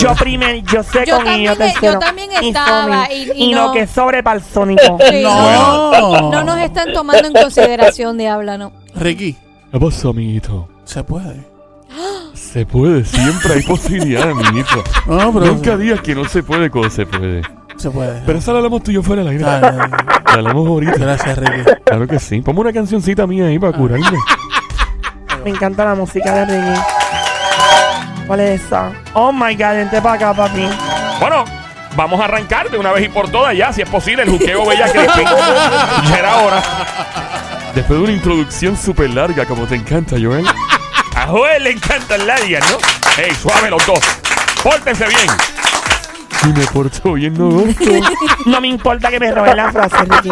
[0.00, 1.92] Yo primer, yo sé Yo con ellos tercero.
[1.94, 3.72] yo también Y estaba, y- y lo no.
[3.72, 4.98] que sobre para el sónico.
[5.08, 6.30] Sí, No.
[6.30, 8.72] No nos están tomando en consideración, Diabla, ¿no?
[8.94, 9.36] Ricky,
[9.72, 10.68] ¿Qué pasó, amiguito?
[10.84, 11.52] se puede.
[12.34, 14.82] Se puede, siempre hay posibilidades, amiguito.
[15.06, 17.42] No, pero Nunca digas que no se puede cuando se puede.
[17.76, 18.22] Se puede.
[18.24, 19.44] Pero eso lo hablamos tú y yo fuera del aire.
[19.44, 19.88] Dale, dale.
[19.88, 20.96] Lo hablamos ahorita.
[20.98, 21.70] Gracias, Ricky.
[21.84, 22.40] Claro que sí.
[22.40, 24.18] Ponme una cancioncita mía ahí para curarme.
[25.44, 26.80] Me encanta la música de Ricky.
[28.26, 28.90] ¿Cuál es esa?
[29.12, 30.66] Oh my god, vente para acá, papi.
[31.20, 31.44] Bueno,
[31.94, 34.66] vamos a arrancar de una vez y por todas ya, si es posible, el juqueo
[34.66, 35.24] Bella Crispin.
[36.08, 36.62] Ya era hora.
[37.74, 40.46] Después de una introducción súper larga, como te encanta, Joel.
[41.16, 42.78] A Joel le encantan largas, ¿no?
[43.22, 44.00] Ey, suave los dos.
[44.62, 45.53] Pórtense bien.
[46.44, 47.64] Si me porto bien, no.
[48.46, 50.28] No me importa que me roben la frase, Ricky.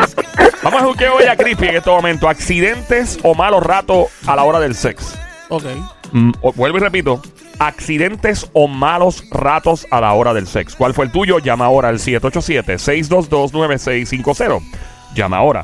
[0.63, 2.29] Vamos al juqueo Bella Crispin en este momento.
[2.29, 5.17] Accidentes o malos ratos a la hora del sexo.
[5.49, 5.65] Ok.
[6.13, 7.23] Mm, o- vuelvo y repito.
[7.59, 10.77] Accidentes o malos ratos a la hora del sexo.
[10.77, 11.39] ¿Cuál fue el tuyo?
[11.39, 14.61] Llama ahora al 787-622-9650.
[15.15, 15.63] Llama ahora.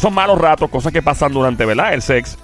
[0.00, 1.92] Son malos ratos, cosas que pasan durante, ¿verdad?
[1.94, 2.36] El sexo.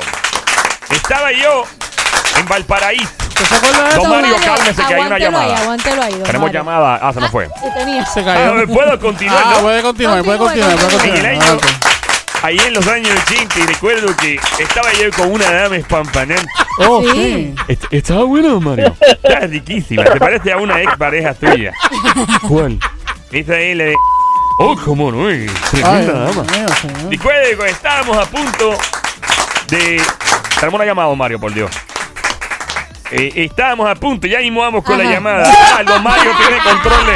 [0.91, 1.63] Estaba yo
[2.39, 3.09] en Valparaíso.
[3.41, 4.10] ¿Usted se acuerda de Don eso?
[4.10, 5.45] Mario, cálmese que hay una aguántelo llamada.
[5.56, 6.60] Ahí, aguántelo ahí, don Tenemos Mario.
[6.60, 6.99] llamada.
[7.02, 7.49] Ah, se nos fue.
[7.78, 8.06] Tenía.
[8.06, 8.67] Se Ah, cayó.
[8.67, 9.62] Puedo continuar, Ah, ¿no?
[9.62, 11.38] puede continuar, puede continuar, puede continuar.
[11.41, 11.65] Ah, ok.
[12.43, 16.45] ahí en los años 80 y recuerdo que estaba yo con una dama espampanante.
[16.82, 17.12] Oh, Sí.
[17.12, 17.56] sí.
[17.67, 18.95] Est- Estaba bueno, Mario.
[19.02, 20.02] Está riquísima.
[20.06, 21.73] Te parece a una ex pareja tuya.
[22.47, 22.80] ¿Cuál?
[23.32, 23.82] Dice él.
[23.82, 23.93] eh,
[24.62, 25.30] Oh, cómo no.
[25.30, 26.32] eh, Ay, Tremenda dama.
[26.43, 27.12] Dios mío, señor.
[27.12, 28.78] Recuerde que estábamos a punto
[29.67, 30.02] de.
[30.56, 31.69] Tenemos una llamada, Mario, por Dios.
[33.12, 35.13] Eh, estábamos a punto, ya mismo vamos con la Ajá.
[35.13, 35.52] llamada.
[35.78, 37.13] Ah, don Mario tiene control de.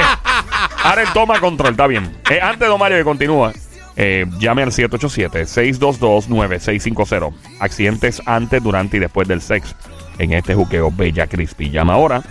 [0.84, 2.18] Ahora él toma control, está bien.
[2.30, 3.54] Eh, antes, don Mario, que continúa,
[3.96, 7.32] eh, llame al 787-622-9650.
[7.60, 9.76] Accidentes antes, durante y después del sexo
[10.18, 11.70] en este juqueo Bella Crispy.
[11.70, 12.24] Llama ahora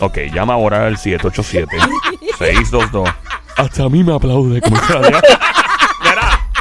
[0.00, 3.14] Ok, llama ahora al 787-622.
[3.56, 4.76] Hasta a mí me aplaude como.
[4.76, 5.20] Mira,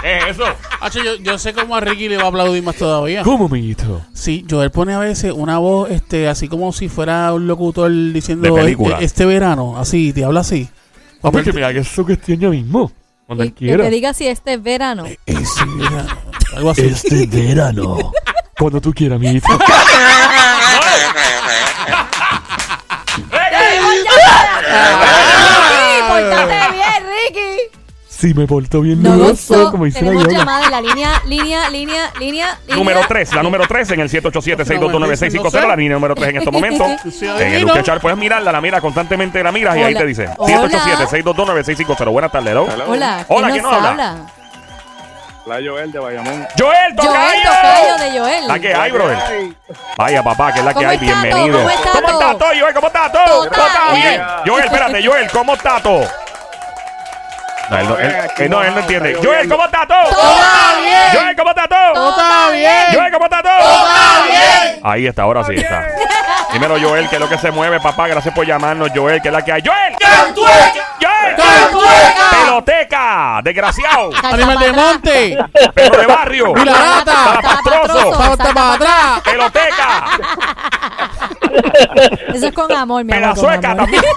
[0.02, 0.43] ¿qué es eso?
[0.82, 3.21] Hacho, yo, yo sé cómo a Ricky le va a aplaudir más todavía.
[3.23, 4.02] ¿Cómo, amiguito?
[4.13, 8.54] Sí, Joel pone a veces una voz este así como si fuera un locutor diciendo
[8.54, 9.00] De película.
[9.00, 10.67] "E- este verano, así, te habla así.
[11.21, 12.91] Papi, que me haga eso que estoy ya mismo.
[13.28, 13.84] Cuando Y él que quiera.
[13.84, 15.04] te diga si este es verano.
[15.26, 16.10] Ese verano.
[16.56, 16.82] Algo así.
[16.86, 18.12] Este verano.
[18.58, 19.47] Cuando tú quieras, amiguito.
[26.08, 27.78] ¡Pórtate bien, Ricky!
[28.08, 29.70] Si me porto bien, No gozo.
[29.70, 30.38] como dice la Tenemos yoga.
[30.40, 32.76] llamada en la línea, línea, línea, línea, línea.
[32.76, 36.88] Número 3, la número 3 en el 787-622-9650, la línea número 3 en estos momentos.
[37.12, 37.62] Sí, En el.
[37.62, 40.68] Lucha puedes mirarla, la mira constantemente, la miras y ahí te dice Hola.
[40.68, 42.12] 787-622-9650.
[42.12, 42.63] Buenas tardes, hello.
[42.88, 44.16] Hola, Hola, ¿quién ¿quién nos nos habla?
[45.48, 46.46] La Joel de Bayamón.
[46.60, 47.14] Joel, tocayo.
[47.14, 48.48] Joel Tocayo de Joel.
[48.50, 49.18] La que hay, brother.
[49.96, 50.98] Vaya, papá, que es la que ¿Cómo hay.
[50.98, 51.60] Bienvenido.
[51.60, 51.62] todo?
[51.62, 52.38] ¿Cómo está, ¿Cómo todo?
[52.38, 52.74] todo?
[52.74, 53.26] ¿Cómo está todo?
[53.26, 53.94] Todo ¿Cómo está?
[53.94, 54.22] Bien.
[54.46, 56.06] Joel, espérate, Joel, ¿cómo está todo?
[57.69, 59.17] No, él no, él- él no, él no entiende.
[59.21, 60.10] Joel, ¿cómo está todo?
[60.10, 60.36] Todo
[60.82, 60.97] bien.
[61.13, 61.93] Joel, ¿cómo está todo?
[61.93, 62.71] Todo está bien.
[62.93, 63.88] Joel, ¿cómo está todo?
[64.84, 65.86] Ahí está, ahora sí está.
[66.53, 68.08] Dímelo, Joel, que es lo que se mueve, papá.
[68.08, 69.62] Gracias por llamarnos, Joel, que es la que hay.
[69.65, 69.95] ¡Joel!
[70.36, 71.36] ¡Joel!
[72.32, 73.41] ¡Peloteca!
[73.43, 74.10] ¡Desgraciado!
[74.23, 75.38] Animal de monte.
[75.73, 76.53] ¡Perro de barrio!
[76.56, 77.13] Mira, rata.
[77.13, 78.15] ¡Salapastroso!
[78.15, 79.21] Salta Salta para atrás.
[79.25, 80.06] ¡Peloteca!
[82.34, 83.23] Eso es con amor, mi amor.
[83.36, 83.84] con ¡Pedazueca amor.
[83.84, 84.03] también!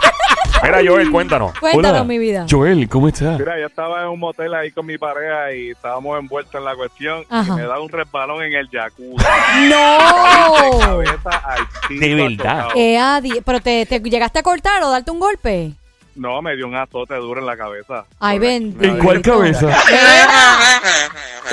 [0.62, 1.58] Mira, Joel, cuéntanos.
[1.60, 2.46] Cuéntanos, mi vida.
[2.48, 3.38] Joel, ¿cómo estás?
[3.38, 6.74] Mira, yo estaba en un motel ahí con mi pareja y estábamos envueltos en la
[6.74, 7.24] cuestión.
[7.30, 7.52] Ajá.
[7.54, 9.24] Y me da un resbalón en el jacuzzi.
[9.68, 10.78] ¡No!
[10.80, 12.68] Cabeza al piso, De verdad.
[12.74, 15.72] Eh, adi- ¿Pero te, te llegaste a cortar o darte un golpe?
[16.16, 18.04] No, me dio un azote duro en la cabeza.
[18.18, 18.46] Ay, la-
[18.88, 19.68] ¿En cuál cabeza?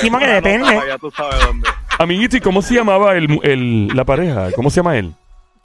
[0.01, 0.75] Sí, porque Una depende.
[0.75, 1.67] nota, Ya tú sabes dónde.
[1.97, 4.51] Amiguito, ¿y cómo se llamaba el, el- la pareja?
[4.55, 5.11] ¿Cómo se llama él?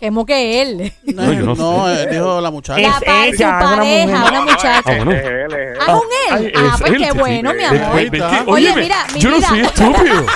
[0.02, 0.92] Quemo que él.
[1.14, 2.02] No, yo no no, sé.
[2.02, 2.80] eh, dijo la muchacha.
[2.80, 4.08] Es La ella, su es una pareja, mujer.
[4.08, 4.78] una No, no, muchacha.
[4.78, 5.12] Ah, bueno.
[5.12, 5.78] Es él, es él.
[5.80, 6.52] Ah, con él.
[6.56, 7.56] Ah, es pues él, qué bueno, sí.
[7.56, 8.42] mi amor.
[8.48, 9.48] Oye, mira, mi yo no vida.
[9.48, 10.26] soy estúpido.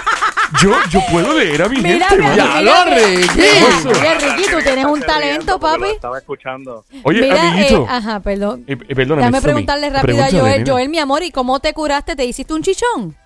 [0.63, 2.23] Yo, yo puedo leer a mi Mira, gente.
[2.23, 2.43] mi mano.
[2.45, 3.41] amor, Ya mira, lo, mira, Ricky.
[3.89, 5.85] Oye, Ricky, tú tienes un talento, lo papi.
[5.97, 6.85] Estaba escuchando.
[7.03, 7.83] Oye, Mira, amiguito.
[7.83, 8.65] eh, ajá, perdón.
[8.69, 9.43] eh, eh, perdóname, Déjame Somi.
[9.43, 10.59] preguntarle rápido a Pregúntale, Joel.
[10.63, 10.73] nena.
[10.73, 12.15] Joel, mi amor, ¿y cómo te curaste?
[12.15, 13.17] ¿Te hiciste un chichón?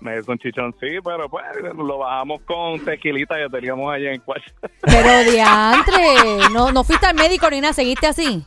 [0.00, 4.20] Me hizo un chichón, sí, pero pues lo bajamos con tequilita que teníamos allá en
[4.20, 4.52] cuarto.
[4.82, 8.44] Pero diantre, no, no fuiste al médico ni nada, seguiste así.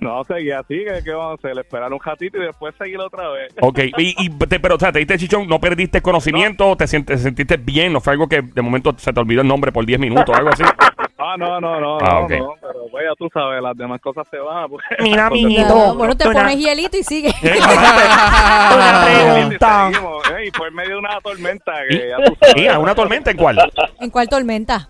[0.00, 1.58] No, seguía así, que qué vamos a hacer?
[1.58, 3.52] Esperar un ratito y después seguir otra vez.
[3.60, 7.16] Ok, y, y te- pero o sea, te diste chichón, no perdiste conocimiento, te, sientes-
[7.16, 9.84] te sentiste bien, no fue algo que de momento se te olvidó el nombre por
[9.84, 10.62] 10 minutos, algo así.
[11.20, 12.30] Ah, no, no, no, Ah, no, ok.
[12.30, 12.67] no, pero
[12.98, 14.68] pues ya tú sabes, las demás cosas se van.
[14.68, 15.68] Pues, Mira, amiguito.
[15.68, 17.32] No, bueno, te pones hielito y sigue.
[17.42, 19.90] Una y pregunta.
[20.36, 22.54] eh, y fue en medio de una tormenta que ya tú sabes.
[22.56, 23.58] Mira, una tormenta en cuál?
[24.00, 24.88] ¿En cuál tormenta?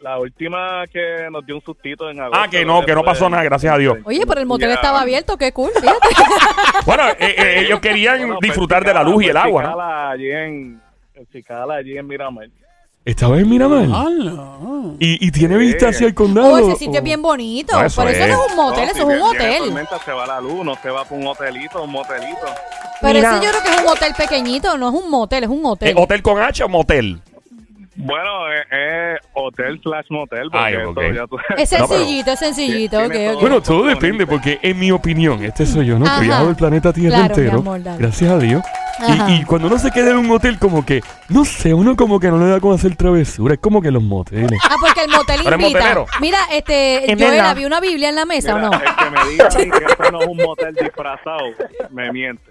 [0.00, 2.40] La última que nos dio un sustito en agosto.
[2.40, 3.98] Ah, que no, que no pasó nada, gracias a Dios.
[4.04, 4.74] Oye, pero el motel Ya.
[4.76, 5.98] estaba abierto, qué cool, fíjate.
[6.86, 9.62] Bueno, eh, eh, ellos querían Bueno, pues, disfrutar de la luz y el pues, agua,
[9.64, 9.80] ¿no?
[10.10, 10.80] Allí en,
[11.14, 12.46] en Cicala, allí en Miramar.
[13.04, 13.86] Estaba en Miramar.
[15.00, 16.52] ¿Y, y tiene vista hacia el condado?
[16.52, 17.78] Oh, ese sitio es bien bonito.
[17.78, 18.28] No, eso Por eso es.
[18.30, 19.58] no es un motel, No, eso si es un viene hotel.
[19.64, 22.46] tormenta se va la luz, no se va por un hotelito, un motelito.
[23.00, 23.36] Pero Mira.
[23.36, 25.88] ese yo creo que es un hotel pequeñito, no es un motel, es un hotel.
[25.88, 27.20] Eh, ¿Hotel con H o motel?
[27.96, 30.50] Bueno, es, es hotel slash motel.
[30.50, 31.00] Porque Ay, ok.
[31.14, 33.32] ya tú- Es No, pero- sencillito, es sencillito, Tiene ok.
[33.32, 33.40] todo.
[33.40, 36.04] Bueno, todo depende, porque en mi opinión, este soy yo, ¿no?
[36.06, 36.18] Ajá.
[36.18, 37.58] he viajado el planeta Tierra Claro, mi entero.
[37.60, 37.98] amor, dale.
[37.98, 38.62] gracias a Dios.
[39.28, 42.18] Y, y cuando uno se queda en un hotel, como que, no sé, uno como
[42.18, 43.54] que no le da como hacer travesura.
[43.54, 44.58] Es como que los moteles.
[44.64, 45.78] Ah, porque el motel Pero es invita.
[45.78, 46.06] motelero.
[46.20, 47.50] Mira, este, Es Joel, verdad.
[47.50, 48.76] ¿había una Biblia en la mesa Mira, o no?
[48.78, 51.44] El que me diga que esto no es un motel disfrazado,
[51.90, 52.42] me miente.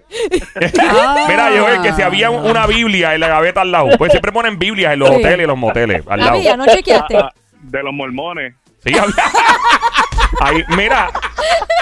[1.28, 3.90] Mira, yo que si había un- una Biblia en la gaveta al lado.
[3.98, 5.16] Pues siempre ponen Biblias en los Sí.
[5.16, 6.32] hoteles y los moteles al lado.
[6.36, 7.18] Había, ¿no chequeaste?
[7.18, 7.32] Ah,
[7.62, 8.54] De los mormones.
[8.86, 9.14] Sí, había.
[10.42, 11.10] Ahí, mira,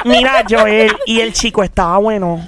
[0.06, 2.48] Mira, Joel, y el chico estaba bueno.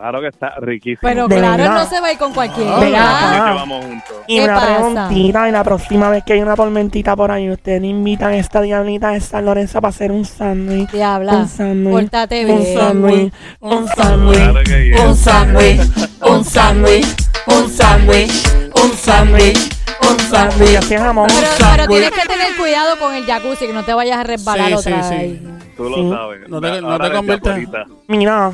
[0.00, 1.00] Claro que está riquísimo.
[1.02, 1.74] Pero De claro, verdad.
[1.84, 2.70] no se va a ir con cualquiera.
[2.70, 3.50] Nos Ah.
[3.52, 4.16] llevamos juntos.
[4.26, 4.66] Y ¿Qué una pasa?
[4.76, 8.62] preguntita, y la próxima vez que hay una tormentita por ahí, ustedes invitan a esta
[8.62, 10.90] diablita de San Lorenzo para hacer un sándwich.
[10.90, 11.92] Diabla, Un sándwich.
[11.92, 12.78] pórtate Un bien.
[12.78, 13.32] sándwich.
[13.60, 14.36] Un sándwich.
[14.38, 15.00] Claro que yes.
[15.04, 15.80] Un sándwich,
[16.22, 17.06] un sándwich,
[17.46, 18.48] un sándwich,
[18.82, 19.58] un sándwich,
[20.08, 20.76] un Y sándwich.
[20.76, 21.26] así es jamón.
[21.28, 21.88] Pero, pero sándwich.
[21.88, 25.02] tienes que tener cuidado con el jacuzzi, que no te vayas a resbalar Sí, otra
[25.02, 25.14] sí, sí.
[25.20, 25.40] vez.
[25.76, 26.10] Tú lo Sí.
[26.10, 26.48] sabes.
[26.48, 27.84] No te- no Ahora te desde conviertas- ahorita.
[28.08, 28.52] Mira,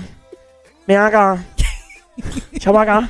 [0.86, 1.42] ven acá.
[2.58, 3.08] Chapa acá.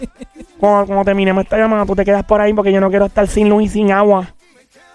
[0.58, 3.26] Cuando, cuando terminemos esta llamada, tú te quedas por ahí porque yo no quiero estar
[3.28, 4.28] sin luz y sin agua.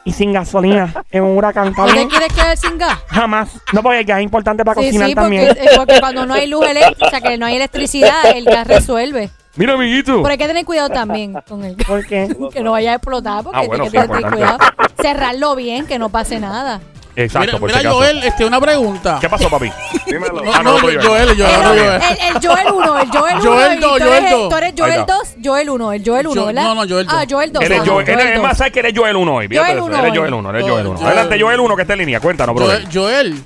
[0.04, 0.92] Y sin gasolina.
[1.12, 2.10] En un huracán, ¿está ¿No te bien?
[2.10, 2.98] quieres quedar sin gas?
[3.08, 3.50] Jamás.
[3.72, 5.48] No, porque el gas es importante para Sí, cocinar sí, también.
[5.50, 8.46] porque, eh, porque cuando no hay luz eléctrica, o sea, que no hay electricidad, el
[8.46, 9.30] gas resuelve.
[9.56, 10.18] mira, amiguito.
[10.24, 11.88] Pero hay que tener cuidado también con el gas.
[11.88, 12.36] ¿Por qué?
[12.52, 14.58] Que no vaya a explotar, porque Ah, bueno, hay que sí, tener cuidado.
[15.00, 16.82] Cerrarlo bien, que no pase nada.
[17.16, 17.98] Exacto, Mira, por mira si acaso.
[18.00, 19.18] Joel, este, una pregunta.
[19.20, 19.70] ¿Qué pasó, papi?
[20.08, 20.42] Dímelo.
[20.44, 21.02] No, Ah, no, Joel.
[21.06, 22.02] Joel, Joel, Joel.
[22.02, 23.44] el- el Joel 1, el Joel 1.
[23.44, 24.50] Joel dos, Joel dos.
[24.50, 25.14] tú eres Ahí Joel está.
[25.16, 26.64] 2, Joel 1, el Joel 1, Jo- ¿verdad?
[26.64, 27.16] no, no, Joel dos.
[27.18, 27.64] Ah, Joel 2.
[27.64, 29.48] Él es Joel, él es más, sabes que eres Joel 1 hoy.
[29.48, 30.18] fíjate Joel eso, uno Eres hoy.
[30.18, 30.96] Joel 1, eres Joel, Joel 1.
[30.98, 31.08] Joel.
[31.08, 32.20] Adelante, Joel 1, que está en línea.
[32.22, 32.56] Cuéntanos.
[32.60, 33.44] Joel, Joel,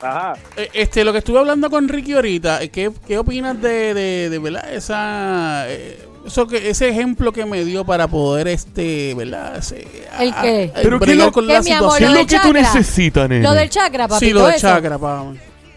[0.00, 0.32] Ajá.
[0.56, 4.30] eh, este, lo que estuve hablando con Ricky ahorita, eh, ¿qué, qué opinas de, de,
[4.30, 9.56] de, verdad, esa, eh, eso que, ese ejemplo que me dio para poder, este, verdad,
[9.58, 9.86] ese,
[10.18, 10.72] ¿El qué?
[10.82, 12.12] Pero qué lo- con ¿Qué, la mi amor, situación.
[12.12, 12.52] lo del chakra?
[12.52, 13.42] necesitas, nene?
[13.44, 14.26] Lo del chakra, papito.
[14.26, 14.68] Sí, lo del eso.
[14.68, 15.24] chakra, pa.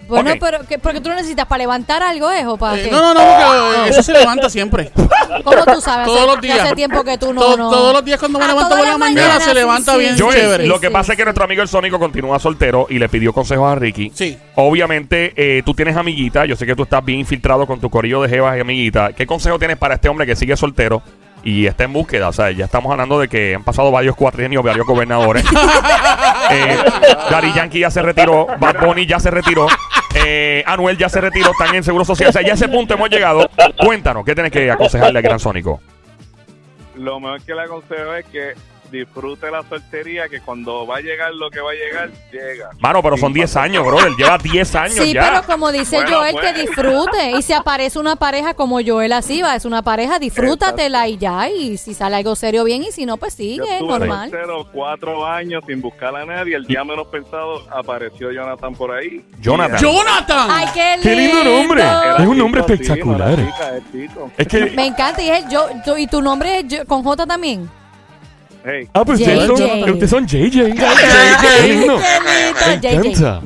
[0.08, 2.46] Bueno, pero que, porque tú lo necesitas para levantar algo, ¿es?
[2.46, 3.22] ¿O para Eh, no, no, no,
[3.76, 4.92] porque eso se levanta siempre.
[5.44, 6.06] ¿Cómo tú sabes?
[6.08, 6.60] Todos Hace- los días.
[6.60, 7.42] Hace tiempo que tú no...
[7.42, 10.00] To- no- Todos los días cuando me Ah, levanto por la mañana se levanta sí,
[10.00, 10.24] bien sí.
[10.32, 10.68] Chévere.
[10.68, 11.12] lo que sí, pasa sí.
[11.14, 14.12] es que nuestro amigo el Sónico continúa soltero y le pidió consejos a Ricky.
[14.14, 14.38] Sí.
[14.56, 16.46] Obviamente, eh, tú tienes amiguita.
[16.46, 19.14] Yo sé que tú estás bien infiltrado con tu corillo de jevas y amiguita.
[19.14, 21.02] ¿Qué consejo tienes para este hombre que sigue soltero
[21.46, 22.28] y está en búsqueda?
[22.28, 25.46] O sea, ya estamos hablando de que han pasado varios cuatrienios, varios gobernadores.
[26.52, 26.78] eh,
[27.30, 28.48] Daddy Yankee ya se retiró.
[28.60, 29.68] Bad Bunny ya se retiró.
[30.16, 31.52] eh, Anuel ya se retiró.
[31.52, 32.30] Están en Seguro Social.
[32.30, 33.48] O sea, ya a ese punto hemos llegado.
[33.78, 35.80] Cuéntanos, ¿qué tienes que aconsejarle al gran Sónico?
[36.96, 38.54] Lo mejor que le aconsejo es que
[38.92, 42.70] disfrute la soltería, que cuando va a llegar lo que va a llegar, llega.
[42.80, 44.12] Mano, pero son Sin 10 pasar- años, brother.
[44.18, 45.30] Lleva 10 años Sí, ya.
[45.30, 46.54] pero como dice Bueno, Joel, pues.
[46.54, 47.32] que disfrute.
[47.38, 51.50] Y si aparece una pareja como Joel así, va, es una pareja, disfrútatela y ya.
[51.50, 52.84] Y si sale algo serio, bien.
[52.84, 54.30] Y si no, pues Yo sigue, estuve normal.
[54.30, 56.56] soltero cuatro años sin buscar a nadie.
[56.56, 59.26] El día menos pensado apareció Jonathan por ahí.
[59.40, 59.80] Jonathan.
[59.80, 60.48] ¡Jonathan!
[60.52, 61.04] ¡Ay, qué lindo!
[61.04, 61.82] ¡Qué lindo nombre!
[61.82, 63.30] Era Es un nombre sí, espectacular.
[63.30, 64.12] no era chica, es.
[64.38, 64.66] Es que.
[64.76, 65.22] Me encanta.
[65.22, 67.70] Y, es yo, tú- y tu nombre es yo- con J también.
[68.68, 69.92] Hey, Ah, pues ustedes son, JJ.
[69.92, 70.50] ustedes son JJ.
[70.74, 71.68] JJ.
[71.68, 71.98] lindo.
[71.98, 73.08] Qué Me lindo, JJ.
[73.10, 73.42] encanta.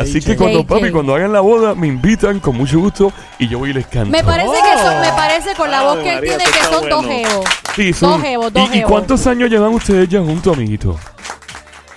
[0.00, 0.36] Así que JJ.
[0.38, 0.66] cuando JJ.
[0.68, 3.86] papi, cuando hagan la boda, me invitan con mucho gusto y yo voy y les
[3.86, 4.10] canto.
[4.10, 6.52] Me parece que son, me parece con la voz Ave que él María, tiene eso
[6.52, 7.28] que está son dos bueno.
[7.28, 7.44] geos.
[7.76, 8.90] Sí, son- dos jevos, dos ¿Y, ¿Y jevos.
[8.90, 10.98] cuántos años llevan ustedes ya juntos, amiguito?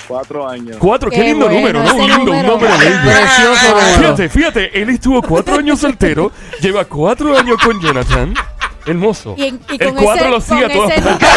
[0.07, 0.77] cuatro años.
[0.79, 1.85] Cuatro, qué, Qué lindo bueno número, ¿no?
[1.85, 2.53] ese Un lindo, un número.
[2.57, 3.01] número bello.
[3.05, 3.97] Precioso número.
[3.97, 8.33] Fíjate, fíjate, él estuvo cuatro años soltero, lleva cuatro años con Jonathan.
[8.85, 9.33] Hermoso.
[9.35, 11.27] Y, en- y el con cuatro ese, lo sigue a con todas ese partes.
[11.27, 11.33] es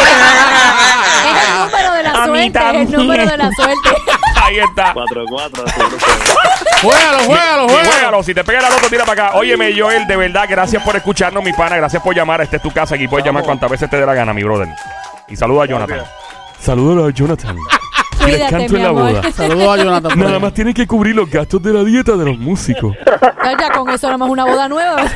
[1.29, 3.89] el número de la suerte, es el número de la suerte.
[4.43, 4.93] Ahí está.
[4.93, 7.91] Cuatro, cuatro, seguro que- Juégalo, juégalo, juégalo.
[7.91, 9.37] juégalo, si te pega la loto, tira para acá.
[9.37, 11.75] Óyeme, Joel, de verdad, gracias por escucharnos, mi pana.
[11.77, 12.41] Gracias por llamar.
[12.41, 12.95] Esta es tu casa.
[12.95, 14.69] Aquí puedes llamar cuantas veces te dé la gana, mi brother.
[15.27, 16.01] Y saluda a Jonathan.
[16.59, 17.57] Saluda a Jonathan.
[18.31, 19.11] Les Cuídate, mi en la amor.
[19.11, 19.31] boda.
[19.31, 20.19] Saludos a Jonathan.
[20.19, 22.95] Nada más tienen que cubrir los gastos de la dieta de los músicos.
[23.41, 25.03] Ya, ya, con eso nada más una boda nueva.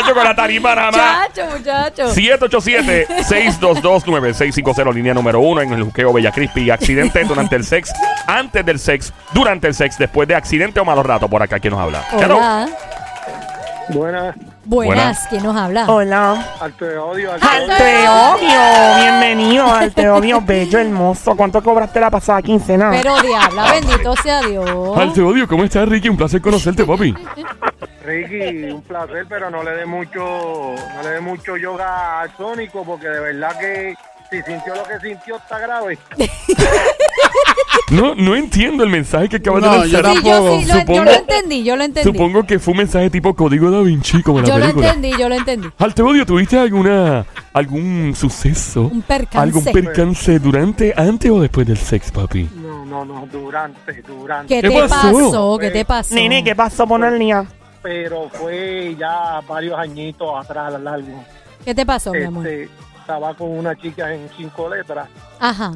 [0.00, 1.28] Hecho con la tarifa nada más.
[1.34, 2.14] Chacho, muchacho.
[2.14, 6.70] 787-622-9650, línea número uno en el juqueo Bella Crispy.
[6.70, 7.92] Accidente durante el sex,
[8.26, 11.28] antes del sex, durante el sex, después de accidente o malos ratos.
[11.28, 12.04] Por acá, ¿quién nos habla?
[12.12, 12.38] Hello.
[13.88, 15.86] Buenas, Buenas, ¿quién nos habla?
[15.88, 16.54] Hola.
[16.60, 18.96] al te odio, al Al Teobio.
[19.00, 21.36] Bienvenido al Teobio, bello, hermoso.
[21.36, 22.90] ¿Cuánto cobraste la pasada quincena?
[22.90, 24.96] Pero diabla, bendito sea Dios.
[24.96, 26.08] Al te odio, ¿cómo estás, Ricky?
[26.08, 27.12] Un placer conocerte, papi.
[28.04, 32.84] Ricky, un placer, pero no le dé mucho, no le dé mucho yoga al Sónico,
[32.84, 33.94] porque de verdad que
[34.32, 35.98] si sintió lo que sintió está grave.
[37.90, 40.16] No, no entiendo el mensaje que acabas No, de yo lanzar.
[40.16, 42.10] Sí, yo sí, lo, yo Supongo- lo entendí, yo lo entendí.
[42.10, 44.88] Supongo que fue un mensaje tipo código da Vinci, como en la yo lo película.
[44.88, 45.68] entendí, yo lo entendí.
[45.78, 48.82] Al te odio, ¿tuviste alguna, algún suceso?
[48.90, 49.38] Un percance.
[49.38, 52.48] ¿Algún percance durante, antes o después del sex, papi?
[52.56, 54.54] No, no, no, durante, durante.
[54.54, 55.12] ¿Qué, ¿Qué te pasó?
[55.12, 55.58] pasó?
[55.58, 56.14] ¿Qué te pasó?
[56.14, 57.44] Nene, ¿qué pasó por el día?
[57.82, 61.22] Pero fue ya varios añitos atrás, a largo.
[61.64, 62.46] ¿Qué te pasó, mi amor?
[63.02, 65.08] Estaba con una chica en cinco letras
[65.40, 65.72] Ajá.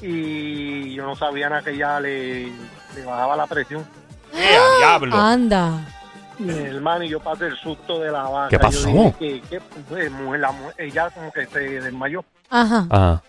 [0.00, 2.46] y yo no sabía nada que ella le,
[2.94, 3.84] le bajaba la presión.
[4.32, 5.16] ¡Eh, a diablo!
[5.16, 5.80] Anda.
[6.38, 8.48] Mi hermano y yo pasé el susto de la vaca.
[8.48, 8.88] ¿Qué pasó?
[8.88, 12.24] Yo dije que, que, pues, mujer, la mujer- ella como que se desmayó.
[12.48, 12.86] Ajá.
[12.90, 13.22] Ajá.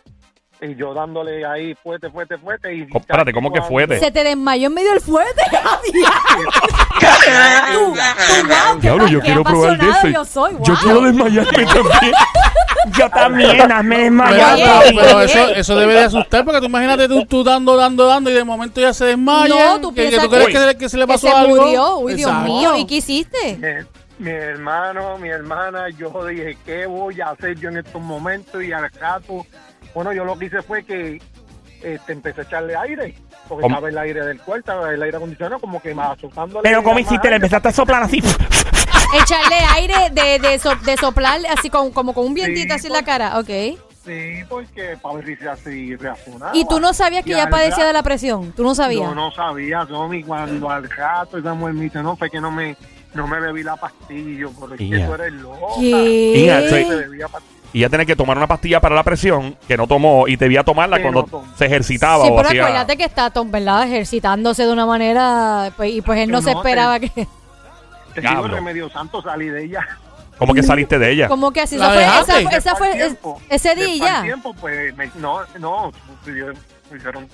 [0.65, 2.73] Y yo dándole ahí fuerte, fuerte, fuerte.
[2.73, 3.99] Y Oh, espérate, ¿cómo que fuerte?
[3.99, 5.41] Se te desmayó en medio del fuerte.
[5.51, 5.59] Tú,
[7.73, 7.95] tú, wow,
[8.75, 10.13] qué Diablo, yo quiero probar de ese.
[10.13, 10.75] Yo soy, Yo wow.
[10.81, 12.13] quiero desmayarme también.
[12.97, 17.07] Yo también, Pero, desmayar, Oye, pero- pero eso, eso debe de asustar porque tú imagínate
[17.07, 19.73] tú, tú dando, dando, dando y de momento ya se desmaya.
[19.73, 21.55] No, tú que, que tú crees que- que, que se le Que pasó se algo.
[21.55, 21.97] murió.
[21.99, 22.53] Uy, Dios Exacto.
[22.53, 22.75] mío.
[22.75, 23.87] ¿Y qué hiciste?
[24.19, 28.61] Mi, mi hermano, mi hermana, yo dije, ¿qué voy a hacer yo en estos momentos?
[28.61, 29.45] Y al rato,
[29.93, 31.21] bueno, yo lo que hice fue que
[31.81, 33.15] este, empecé a echarle aire,
[33.47, 33.75] porque ¿Cómo?
[33.75, 36.61] estaba el aire del cuarto, el aire acondicionado, como que más azotándole.
[36.63, 37.29] Pero ¿cómo hiciste?
[37.29, 38.21] Le empezaste a soplar así.
[39.21, 42.87] Echarle aire de, de, so- de soplar así con, como con un vientito Sí, así
[42.87, 43.37] en la cara.
[43.39, 43.49] Ok.
[44.05, 46.51] Sí, porque para ver si se así reaccionaba.
[46.55, 48.51] ¿Y tú no sabías que Y ella padecía rato- de la presión?
[48.53, 49.01] ¿Tú no sabías?
[49.07, 52.51] Yo no sabía, Tommy, cuando al rato esa mujer me dice, no, fue que no
[52.51, 52.75] me,
[53.13, 55.07] no me bebí la pastilla, y yo, pero es que Ya.
[55.07, 55.57] tú eres loca.
[55.79, 56.63] ¿Qué?
[56.69, 56.85] No sí.
[56.89, 57.52] me bebí la pastilla.
[57.73, 60.63] Y ya tenés que tomar una pastilla para la presión que no tomó y debía
[60.63, 61.55] tomarla Que cuando no tomó.
[61.57, 62.63] se ejercitaba Sí, o pero hacía.
[62.65, 63.83] acuérdate que está Tom, ¿verdad?
[63.87, 65.71] Ejercitándose de una manera.
[65.75, 67.09] pues, y pues él no Yo se no, esperaba que.
[67.09, 67.25] Te
[68.21, 68.55] digo, Diablo.
[68.55, 69.87] remedio santo, salí de ella.
[70.37, 71.27] ¿Cómo que saliste de ella?
[71.27, 71.77] Como que así.
[71.77, 72.31] ¿La Esa fue, dejaste?
[72.31, 74.21] esa, fue- esa fue es- tiempo, ese día y después al ya.
[74.23, 75.91] tiempo, pues, me- no, no,
[76.27, 77.27] yo- hicieron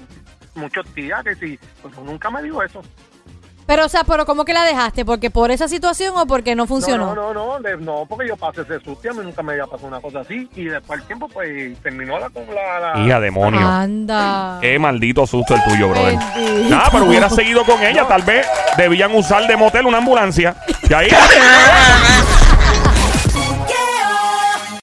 [0.56, 2.82] muchos días que sí, pues nunca me dijo eso.
[3.70, 5.06] Pero, o sea, pero ¿cómo que la dejaste?
[5.06, 7.14] ¿Porque por esa situación o porque no funcionó?
[7.14, 9.52] No, no, no, no, de- no, porque yo pasé ese susto, a mí nunca me
[9.52, 13.06] había pasado una cosa así, y después al tiempo, pues, terminó la, con la, la-
[13.06, 13.60] Hija demonio.
[13.60, 14.58] Anda.
[14.60, 16.18] Qué maldito susto el tuyo, brother.
[16.36, 16.70] Bendito.
[16.76, 18.08] Nada, pero hubiera seguido con ella.
[18.08, 20.56] Tal vez debían usar de motel una ambulancia.
[20.90, 21.10] Y ahí.